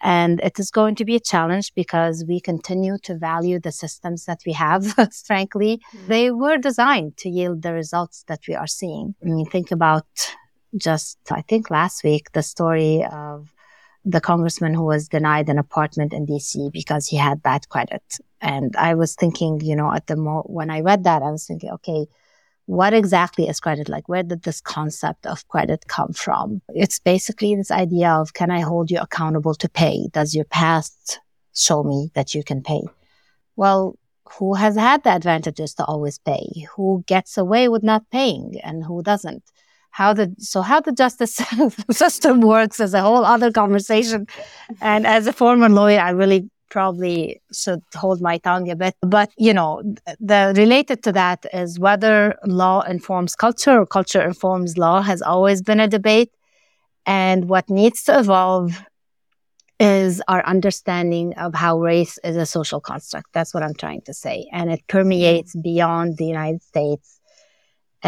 [0.00, 4.26] And it is going to be a challenge because we continue to value the systems
[4.26, 4.86] that we have.
[5.26, 6.06] Frankly, mm-hmm.
[6.08, 9.14] they were designed to yield the results that we are seeing.
[9.22, 10.06] I mean, think about
[10.76, 13.52] just, I think last week, the story of
[14.04, 18.02] the congressman who was denied an apartment in DC because he had bad credit.
[18.40, 21.46] And I was thinking, you know, at the mo, when I read that, I was
[21.46, 22.06] thinking, okay,
[22.68, 24.10] what exactly is credit like?
[24.10, 26.60] Where did this concept of credit come from?
[26.68, 30.08] It's basically this idea of can I hold you accountable to pay?
[30.12, 31.18] Does your past
[31.54, 32.82] show me that you can pay?
[33.56, 33.98] Well,
[34.38, 36.66] who has had the advantages to always pay?
[36.76, 39.44] Who gets away with not paying and who doesn't?
[39.90, 41.40] how the so how the justice
[41.90, 44.26] system works is a whole other conversation
[44.82, 49.30] and as a former lawyer i really probably should hold my tongue a bit but
[49.36, 49.82] you know
[50.20, 55.62] the related to that is whether law informs culture or culture informs law has always
[55.62, 56.30] been a debate.
[57.06, 58.78] And what needs to evolve
[59.80, 63.28] is our understanding of how race is a social construct.
[63.32, 64.48] That's what i'm trying to say.
[64.52, 67.17] And it permeates beyond the united states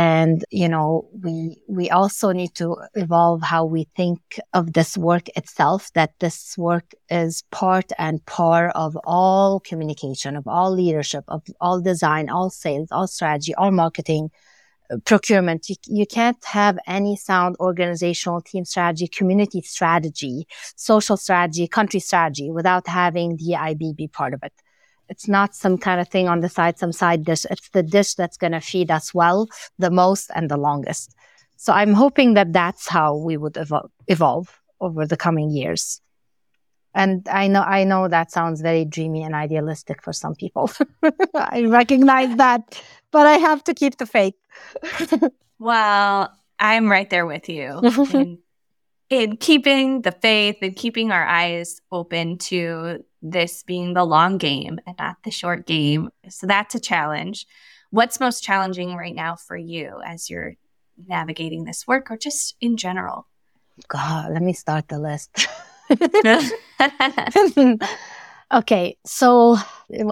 [0.01, 1.34] and you know we
[1.68, 4.20] we also need to evolve how we think
[4.55, 10.48] of this work itself that this work is part and part of all communication of
[10.48, 14.30] all leadership of all design all sales all strategy all marketing
[14.90, 15.68] uh, procurement.
[15.68, 20.46] You, you can't have any sound organizational team strategy community strategy
[20.76, 24.55] social strategy country strategy without having the ib be part of it
[25.11, 27.45] it's not some kind of thing on the side, some side dish.
[27.51, 29.49] It's the dish that's going to feed us well,
[29.79, 31.15] the most and the longest.
[31.57, 36.01] So I'm hoping that that's how we would evolve, evolve over the coming years.
[36.95, 40.71] And I know, I know that sounds very dreamy and idealistic for some people.
[41.35, 44.35] I recognize that, but I have to keep the faith.
[45.59, 47.81] well, I'm right there with you
[49.11, 54.39] in, in keeping the faith and keeping our eyes open to this being the long
[54.39, 56.11] game and not the short game.
[56.29, 57.47] So that's a challenge.
[57.91, 60.55] What's most challenging right now for you as you're
[61.07, 63.27] navigating this work or just in general?
[63.89, 65.49] God, let me start the list.
[68.53, 69.57] okay, so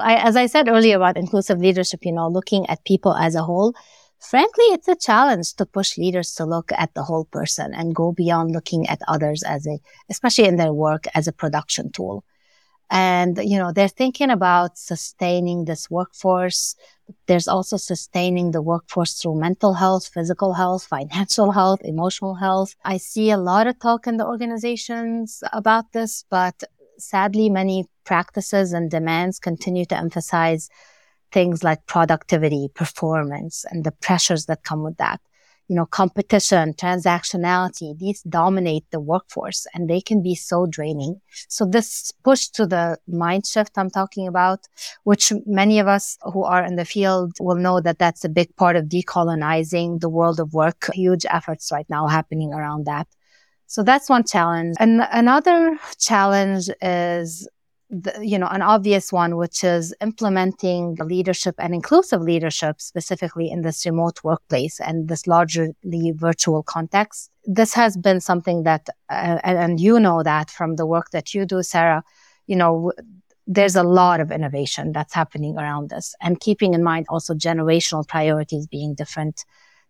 [0.00, 3.42] I, as I said earlier about inclusive leadership, you know, looking at people as a
[3.42, 3.74] whole,
[4.20, 8.12] frankly, it's a challenge to push leaders to look at the whole person and go
[8.12, 12.24] beyond looking at others as a, especially in their work as a production tool.
[12.90, 16.74] And, you know, they're thinking about sustaining this workforce.
[17.26, 22.74] There's also sustaining the workforce through mental health, physical health, financial health, emotional health.
[22.84, 26.64] I see a lot of talk in the organizations about this, but
[26.96, 30.70] sadly, many practices and demands continue to emphasize
[31.32, 35.20] things like productivity, performance, and the pressures that come with that
[35.68, 41.20] you know, competition, transactionality, these dominate the workforce and they can be so draining.
[41.48, 44.66] So this push to the mind shift I'm talking about,
[45.04, 48.56] which many of us who are in the field will know that that's a big
[48.56, 50.88] part of decolonizing the world of work.
[50.94, 53.06] Huge efforts right now happening around that.
[53.66, 54.76] So that's one challenge.
[54.80, 57.46] And another challenge is
[57.90, 63.62] the, you know, an obvious one, which is implementing leadership and inclusive leadership specifically in
[63.62, 65.74] this remote workplace and this largely
[66.14, 67.30] virtual context.
[67.44, 71.32] This has been something that, uh, and, and you know that from the work that
[71.32, 72.02] you do, Sarah,
[72.46, 72.92] you know,
[73.46, 78.06] there's a lot of innovation that's happening around this and keeping in mind also generational
[78.06, 79.46] priorities being different.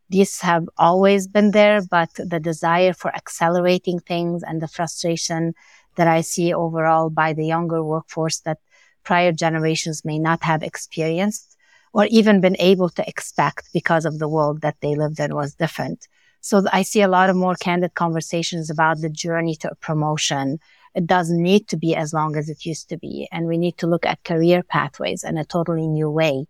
[0.09, 5.55] These have always been there, but the desire for accelerating things and the frustration
[5.99, 8.59] that I see overall by the younger workforce that
[9.05, 11.57] prior generations may not have experienced
[11.92, 15.55] or even been able to expect because of the world that they lived in was
[15.55, 16.07] different.
[16.40, 20.61] So I see a lot of more candid conversations about the journey to promotion.
[20.94, 23.26] It doesn't need to be as long as it used to be.
[23.32, 26.46] And we need to look at career pathways in a totally new way.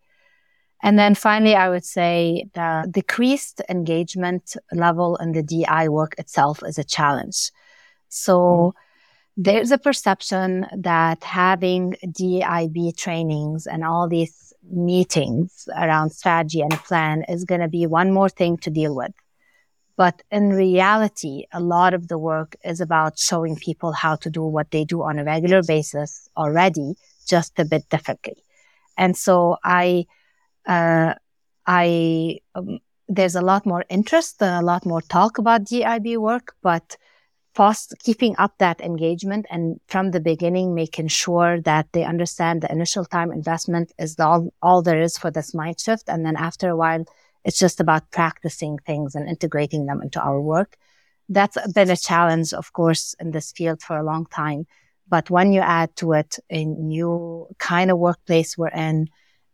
[0.82, 6.62] And then finally, I would say the decreased engagement level in the DI work itself
[6.62, 7.50] is a challenge.
[8.10, 8.78] So mm-hmm
[9.40, 16.78] there's a perception that having DIB trainings and all these meetings around strategy and a
[16.78, 19.12] plan is going to be one more thing to deal with.
[19.96, 24.42] But in reality, a lot of the work is about showing people how to do
[24.42, 28.42] what they do on a regular basis already, just a bit differently.
[28.96, 30.06] And so I,
[30.66, 31.14] uh,
[31.64, 36.56] I, um, there's a lot more interest and a lot more talk about DIB work,
[36.60, 36.96] but
[37.58, 42.70] fast, keeping up that engagement and from the beginning, making sure that they understand the
[42.70, 46.08] initial time investment is all, all there is for this mind shift.
[46.08, 47.04] And then after a while,
[47.44, 50.76] it's just about practicing things and integrating them into our work.
[51.28, 54.68] That's been a challenge, of course, in this field for a long time.
[55.08, 59.08] But when you add to it a new kind of workplace we're in,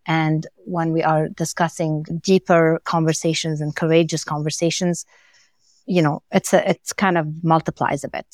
[0.05, 5.07] and when we are discussing deeper conversations and courageous conversations,
[5.87, 8.26] you know, it's a, it's kind of multiplies a bit.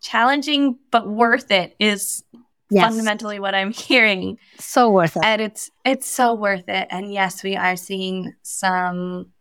[0.00, 2.22] Challenging, but worth it is
[2.70, 2.84] yes.
[2.84, 4.38] fundamentally what I'm hearing.
[4.58, 5.24] So worth it.
[5.24, 6.88] And it's, it's so worth it.
[6.90, 9.32] And yes, we are seeing some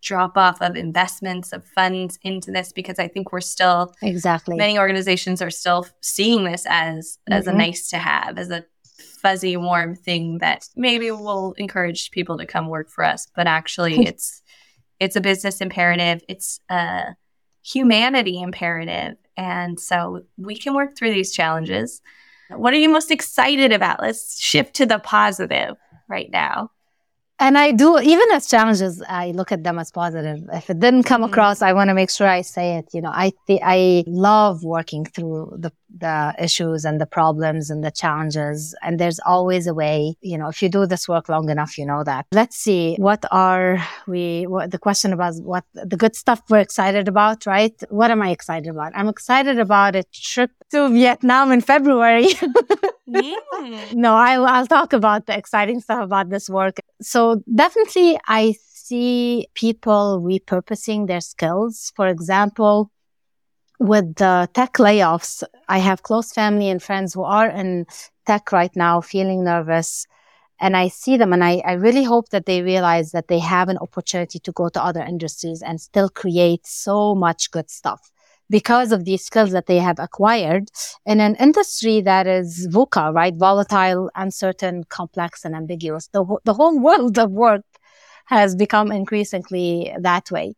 [0.00, 4.78] drop off of investments of funds into this because I think we're still exactly many
[4.78, 7.54] organizations are still seeing this as as mm-hmm.
[7.54, 8.64] a nice to have as a
[9.20, 13.98] fuzzy warm thing that maybe will encourage people to come work for us but actually
[14.06, 14.40] it's
[15.00, 17.16] it's a business imperative, it's a
[17.62, 19.16] humanity imperative.
[19.36, 22.00] And so we can work through these challenges.
[22.50, 24.00] What are you most excited about?
[24.00, 25.76] Let's shift to the positive
[26.08, 26.70] right now.
[27.40, 30.40] And I do, even as challenges, I look at them as positive.
[30.52, 31.30] If it didn't come mm-hmm.
[31.30, 32.86] across, I want to make sure I say it.
[32.92, 37.84] You know, I th- I love working through the the issues and the problems and
[37.84, 38.74] the challenges.
[38.82, 40.16] And there's always a way.
[40.20, 42.26] You know, if you do this work long enough, you know that.
[42.32, 42.96] Let's see.
[42.96, 44.46] What are we?
[44.46, 47.74] What the question about what the good stuff we're excited about, right?
[47.90, 48.92] What am I excited about?
[48.94, 52.28] I'm excited about a trip to Vietnam in February.
[53.06, 53.34] yeah.
[53.58, 53.94] Mm.
[53.94, 56.76] No, I, I'll talk about the exciting stuff about this work.
[57.00, 58.54] So definitely I
[58.88, 61.92] see people repurposing their skills.
[61.96, 62.90] For example,
[63.78, 67.86] with the tech layoffs, I have close family and friends who are in
[68.26, 70.06] tech right now feeling nervous.
[70.60, 73.68] And I see them and I, I really hope that they realize that they have
[73.68, 78.10] an opportunity to go to other industries and still create so much good stuff
[78.50, 80.68] because of these skills that they have acquired
[81.06, 83.36] in an industry that is VUCA, right?
[83.36, 86.08] Volatile, uncertain, complex, and ambiguous.
[86.08, 87.64] The, the whole world of work
[88.26, 90.54] has become increasingly that way.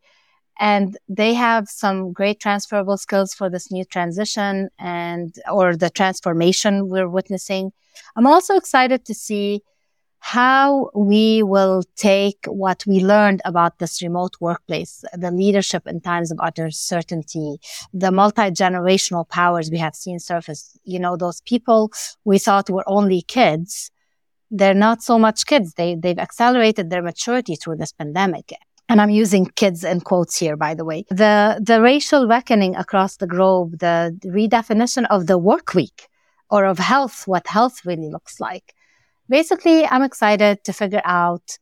[0.59, 6.89] And they have some great transferable skills for this new transition and, or the transformation
[6.89, 7.71] we're witnessing.
[8.15, 9.61] I'm also excited to see
[10.23, 16.31] how we will take what we learned about this remote workplace, the leadership in times
[16.31, 17.57] of uncertainty,
[17.91, 20.77] the multi-generational powers we have seen surface.
[20.83, 21.91] You know, those people
[22.23, 23.89] we thought were only kids.
[24.51, 25.73] They're not so much kids.
[25.73, 28.53] They, they've accelerated their maturity through this pandemic.
[28.91, 31.05] And I'm using kids in quotes here, by the way.
[31.09, 36.09] The, the racial reckoning across the globe, the redefinition of the work week
[36.49, 38.75] or of health, what health really looks like
[39.31, 41.57] basically, I'm excited to figure out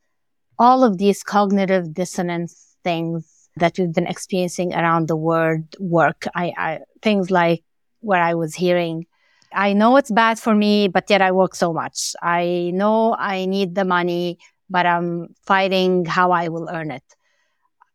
[0.58, 6.26] all of these cognitive dissonance things that we've been experiencing around the word work.
[6.36, 7.64] I, I, things like
[8.02, 9.06] where I was hearing,
[9.54, 12.16] I know it's bad for me, but yet I work so much.
[12.22, 17.04] I know I need the money, but I'm fighting how I will earn it.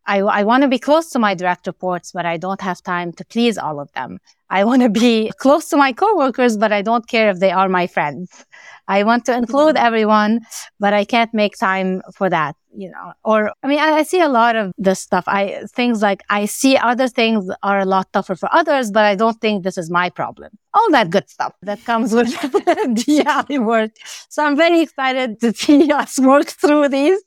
[0.06, 3.12] I, I want to be close to my direct reports, but I don't have time
[3.12, 4.18] to please all of them.
[4.50, 7.68] I want to be close to my coworkers, but I don't care if they are
[7.68, 8.44] my friends.
[8.86, 9.86] I want to include mm-hmm.
[9.86, 10.40] everyone,
[10.78, 14.20] but I can't make time for that, you know, or, I mean, I, I see
[14.20, 15.24] a lot of this stuff.
[15.26, 19.14] I, things like I see other things are a lot tougher for others, but I
[19.14, 20.50] don't think this is my problem.
[20.74, 23.92] All that good stuff that comes with the DI work.
[24.28, 27.20] So I'm very excited to see us work through these.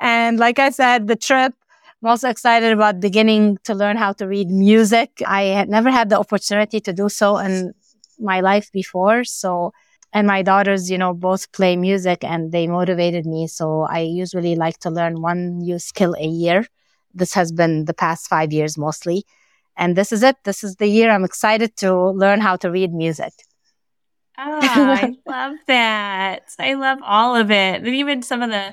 [0.00, 1.54] And like I said, the trip,
[2.02, 5.20] I'm also excited about beginning to learn how to read music.
[5.26, 7.74] I had never had the opportunity to do so in
[8.20, 9.24] my life before.
[9.24, 9.72] So,
[10.12, 13.48] and my daughters, you know, both play music and they motivated me.
[13.48, 16.66] So I usually like to learn one new skill a year.
[17.14, 19.24] This has been the past five years mostly.
[19.76, 20.36] And this is it.
[20.44, 23.32] This is the year I'm excited to learn how to read music.
[24.38, 26.54] Oh, I love that.
[26.60, 27.82] I love all of it.
[27.82, 28.72] And even some of the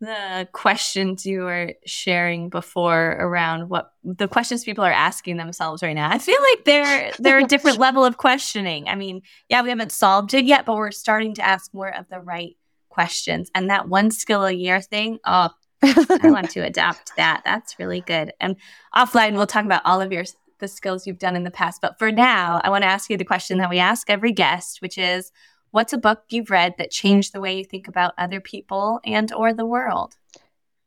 [0.00, 5.94] the questions you were sharing before around what the questions people are asking themselves right
[5.94, 6.10] now.
[6.10, 8.88] I feel like they're they're a different level of questioning.
[8.88, 12.08] I mean, yeah, we haven't solved it yet, but we're starting to ask more of
[12.08, 12.56] the right
[12.88, 13.50] questions.
[13.54, 15.50] And that one skill a year thing, oh,
[15.82, 17.42] I want to adapt that.
[17.44, 18.32] That's really good.
[18.40, 18.56] And
[18.94, 20.24] offline, we'll talk about all of your
[20.60, 21.80] the skills you've done in the past.
[21.80, 24.82] But for now, I want to ask you the question that we ask every guest,
[24.82, 25.30] which is
[25.70, 29.32] what's a book you've read that changed the way you think about other people and
[29.32, 30.16] or the world?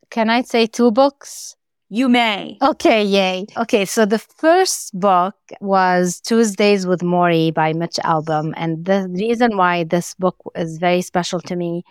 [0.10, 1.56] Can I say two books?
[1.94, 2.58] You may.
[2.62, 3.46] Okay, yay.
[3.58, 8.54] Okay, so the first book was Tuesdays with Morrie by Mitch Albom.
[8.56, 11.84] And the reason why this book is very special to me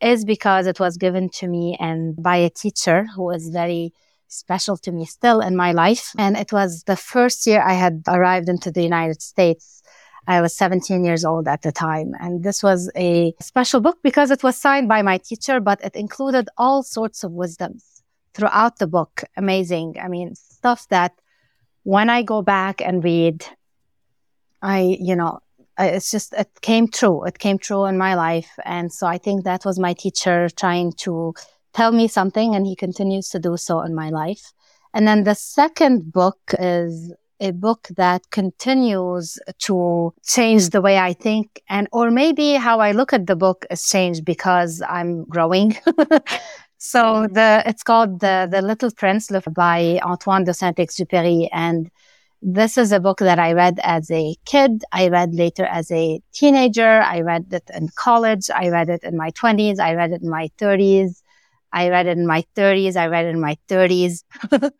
[0.00, 3.92] is because it was given to me and by a teacher who is very
[4.28, 6.12] special to me still in my life.
[6.16, 9.81] And it was the first year I had arrived into the United States.
[10.26, 12.14] I was 17 years old at the time.
[12.20, 15.96] And this was a special book because it was signed by my teacher, but it
[15.96, 18.02] included all sorts of wisdoms
[18.34, 19.24] throughout the book.
[19.36, 19.96] Amazing.
[20.00, 21.12] I mean, stuff that
[21.82, 23.44] when I go back and read,
[24.62, 25.40] I, you know,
[25.78, 27.24] it's just, it came true.
[27.24, 28.50] It came true in my life.
[28.64, 31.34] And so I think that was my teacher trying to
[31.72, 34.52] tell me something and he continues to do so in my life.
[34.94, 37.12] And then the second book is
[37.42, 42.92] a book that continues to change the way I think and, or maybe how I
[42.92, 45.76] look at the book has changed because I'm growing.
[46.78, 51.48] so the, it's called the, the Little Prince by Antoine de Saint-Exupéry.
[51.52, 51.90] And
[52.40, 54.84] this is a book that I read as a kid.
[54.92, 57.02] I read later as a teenager.
[57.02, 58.50] I read it in college.
[58.50, 59.78] I read it in my twenties.
[59.78, 61.21] I read it in my thirties.
[61.72, 62.96] I read it in my 30s.
[62.96, 64.24] I read it in my 30s.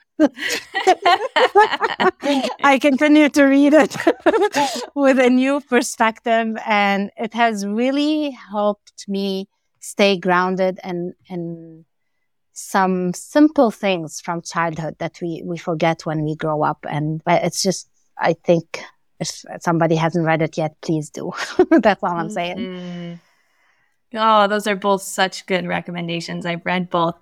[2.63, 3.97] I continue to read it
[4.95, 9.49] with a new perspective, and it has really helped me
[9.81, 11.85] stay grounded and and
[12.53, 16.85] some simple things from childhood that we we forget when we grow up.
[16.89, 17.89] And it's just,
[18.19, 18.83] I think,
[19.19, 21.33] if somebody hasn't read it yet, please do.
[21.71, 22.59] That's all I'm saying.
[22.59, 23.15] Mm-hmm.
[24.15, 26.47] Oh, those are both such good recommendations.
[26.47, 27.17] I've read both,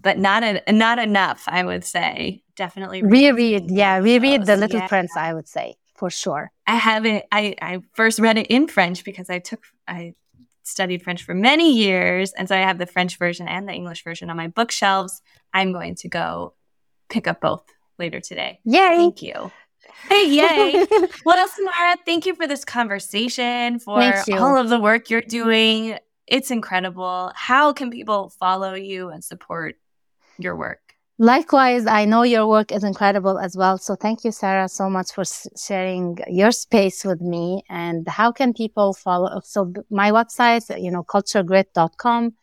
[0.00, 1.44] but not a, not enough.
[1.46, 3.70] I would say definitely reread.
[3.70, 4.88] Yeah, reread The Little yeah.
[4.88, 5.16] Prince.
[5.16, 6.52] I would say for sure.
[6.66, 7.24] I haven't.
[7.32, 10.14] I I first read it in French because I took I
[10.62, 14.04] studied French for many years, and so I have the French version and the English
[14.04, 15.22] version on my bookshelves.
[15.52, 16.54] I'm going to go
[17.08, 17.64] pick up both
[17.98, 18.60] later today.
[18.64, 18.96] Yay!
[18.96, 19.50] Thank you.
[20.08, 20.86] Hey, yay.
[21.24, 24.00] what else, Samara, thank you for this conversation, for
[24.32, 25.98] all of the work you're doing.
[26.28, 27.32] It's incredible.
[27.34, 29.76] How can people follow you and support
[30.38, 30.80] your work?
[31.18, 33.76] Likewise, I know your work is incredible as well.
[33.78, 35.24] So thank you, Sarah, so much for
[35.56, 37.64] sharing your space with me.
[37.68, 39.40] And how can people follow?
[39.42, 42.34] So my website, you know, culturgrit.com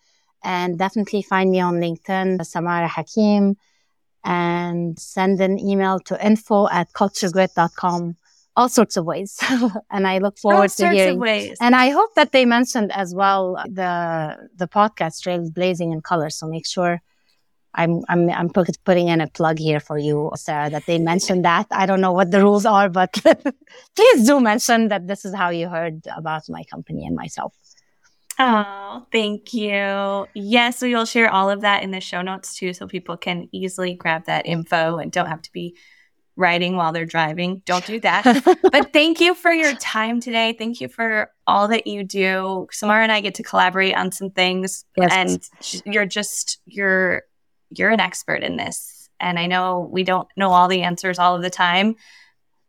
[0.43, 3.55] and definitely find me on LinkedIn, Samara Hakim
[4.25, 8.17] and send an email to info at culturgrit.com
[8.55, 9.37] all sorts of ways.
[9.91, 11.19] and I look forward all to hearing.
[11.19, 11.57] ways.
[11.59, 16.29] And I hope that they mentioned as well the the podcast Trails Blazing in Color.
[16.29, 17.01] So make sure
[17.73, 21.67] I'm I'm I'm putting in a plug here for you, Sarah, that they mentioned that.
[21.71, 23.11] I don't know what the rules are, but
[23.95, 27.53] please do mention that this is how you heard about my company and myself.
[28.37, 30.27] Oh, thank you.
[30.33, 33.47] Yes, we will share all of that in the show notes too, so people can
[33.51, 35.75] easily grab that info and don't have to be
[36.37, 37.61] writing while they're driving.
[37.65, 38.23] Don't do that.
[38.71, 40.53] but thank you for your time today.
[40.57, 42.67] Thank you for all that you do.
[42.71, 45.11] Samara and I get to collaborate on some things yes.
[45.63, 47.23] and you're just you're
[47.69, 49.09] you're an expert in this.
[49.19, 51.95] And I know we don't know all the answers all of the time,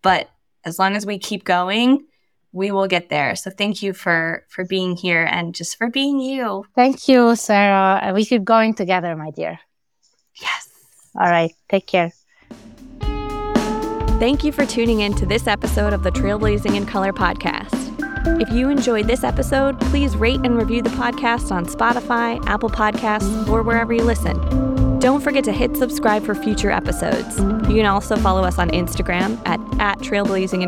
[0.02, 0.30] but
[0.64, 2.06] as long as we keep going,
[2.52, 3.34] we will get there.
[3.36, 6.64] So thank you for for being here and just for being you.
[6.74, 8.12] Thank you, Sarah.
[8.14, 9.58] We keep going together, my dear.
[10.40, 10.68] Yes.
[11.18, 11.52] All right.
[11.68, 12.12] Take care.
[14.18, 17.70] Thank you for tuning in to this episode of the Trailblazing in Color podcast.
[18.40, 23.46] If you enjoyed this episode, please rate and review the podcast on Spotify, Apple Podcasts,
[23.46, 24.98] or wherever you listen.
[25.00, 27.38] Don't forget to hit subscribe for future episodes.
[27.38, 30.62] You can also follow us on Instagram at, at Trailblazing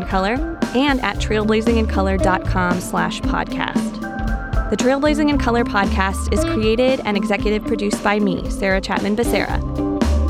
[0.75, 4.69] and at trailblazingincolor.com slash podcast.
[4.69, 9.88] The Trailblazing in Color podcast is created and executive produced by me, Sarah Chapman Becerra.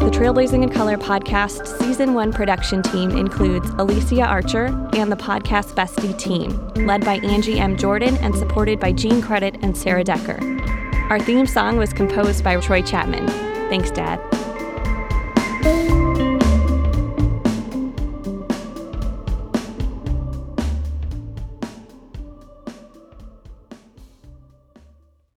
[0.10, 5.76] The Trailblazing in Color podcast season one production team includes Alicia Archer and the podcast
[5.76, 6.50] Bestie team,
[6.88, 7.78] led by Angie M.
[7.78, 10.40] Jordan and supported by Gene Credit and Sarah Decker.
[11.12, 13.28] Our theme song was composed by Troy Chapman.
[13.70, 14.20] Thanks, Dad.